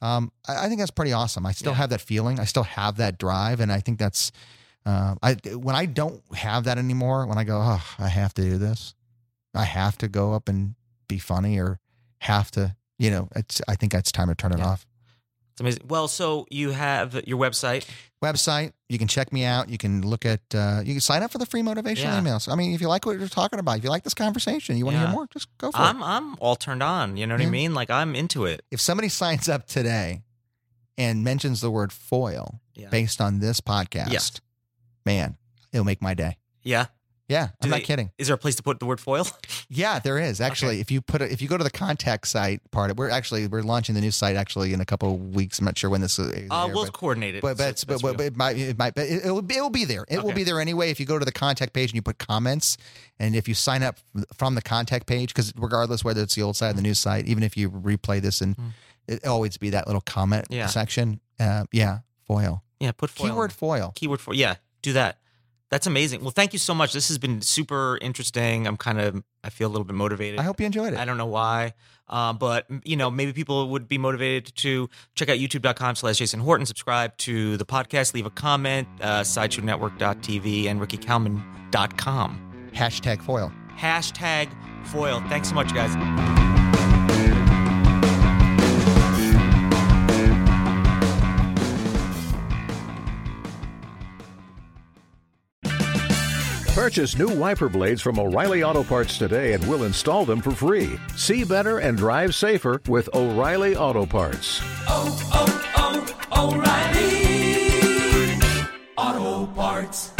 [0.00, 1.44] Um, I, I think that's pretty awesome.
[1.46, 1.76] I still Yeah.
[1.78, 2.38] have that feeling.
[2.40, 4.32] I still have that drive, and I think that's
[4.86, 7.26] uh, I when I don't have that anymore.
[7.26, 8.94] When I go, oh, I have to do this.
[9.54, 10.74] I have to go up and
[11.08, 11.78] be funny, or
[12.20, 13.28] have to, you know.
[13.36, 13.60] It's.
[13.68, 14.66] I think it's time to turn it Yeah.
[14.68, 14.86] off.
[15.52, 15.82] it's amazing.
[15.86, 17.84] Well, so you have your website.
[18.24, 18.72] website.
[18.88, 19.68] You can check me out.
[19.68, 20.40] You can look at.
[20.54, 22.20] Uh, you can sign up for the free motivational Yeah.
[22.20, 22.50] emails.
[22.50, 24.86] I mean, if you like what we're talking about, if you like this conversation, you
[24.86, 25.80] want to hear more, just go for it.
[25.80, 27.16] I'm I'm all turned on.
[27.18, 27.74] You know what I mean?
[27.74, 28.62] Like I'm into it.
[28.70, 30.22] If somebody signs up today
[30.96, 32.88] and mentions the word foil Yeah.
[32.88, 34.40] based on this podcast,
[35.04, 35.36] man,
[35.72, 36.38] it'll make my day.
[36.62, 36.86] Yeah.
[37.32, 38.10] Yeah, Do I'm not kidding.
[38.18, 39.26] Is there a place to put the word foil?
[39.74, 40.80] Yeah, there is actually.
[40.80, 43.46] If you put it, if you go to the contact site part, of, we're actually
[43.46, 45.58] we're launching the new site actually in a couple of weeks.
[45.58, 46.18] I'm not sure when this.
[46.18, 47.40] Is Uh, aired, we'll but- coordinate it.
[47.42, 49.56] But so but, it's- but, but, but it might it might but it, will be
[49.56, 50.04] it will be there.
[50.08, 52.18] It will be there anyway if you go to the contact page and you put
[52.18, 52.76] comments
[53.18, 53.96] and if you sign up
[54.36, 57.26] from the contact page because regardless whether it's the old site or the new site,
[57.26, 58.72] even if you replay this and Mm.
[59.08, 60.66] it always be that little comment Yeah.
[60.66, 61.20] section.
[61.40, 62.62] Uh, yeah, foil.
[62.78, 63.28] yeah, put foil.
[63.28, 63.92] Keyword foil.
[63.94, 65.16] keyword for yeah do that
[65.72, 66.20] that's amazing.
[66.20, 66.92] Well thank you so much.
[66.92, 68.66] This has been super interesting.
[68.68, 70.38] I'm kind of i feel a little bit motivated.
[70.38, 70.98] I hope you enjoyed it.
[71.00, 71.74] i don't know why
[72.08, 76.38] um, but you know maybe people would be motivated to check out youtube.com slash jason
[76.40, 83.52] horton subscribe to the podcast leave a comment uh, sideshownetwork.tv and rickykalmon.com Hashtag foil.
[83.76, 84.48] hashtag
[84.86, 85.20] foil.
[85.28, 86.41] Thanks so much guys
[96.82, 100.98] Purchase new wiper blades from O'Reilly Auto Parts today and we'll install them for free.
[101.14, 104.60] See better and drive safer with O'Reilly Auto Parts.
[104.88, 106.56] Oh, oh, oh,
[108.98, 110.10] O'Reilly Auto Parts.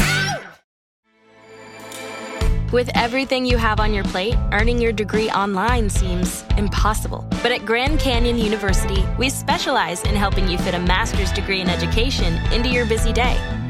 [2.73, 7.27] With everything you have on your plate, earning your degree online seems impossible.
[7.43, 11.69] But at Grand Canyon University, we specialize in helping you fit a master's degree in
[11.69, 13.37] education into your busy day.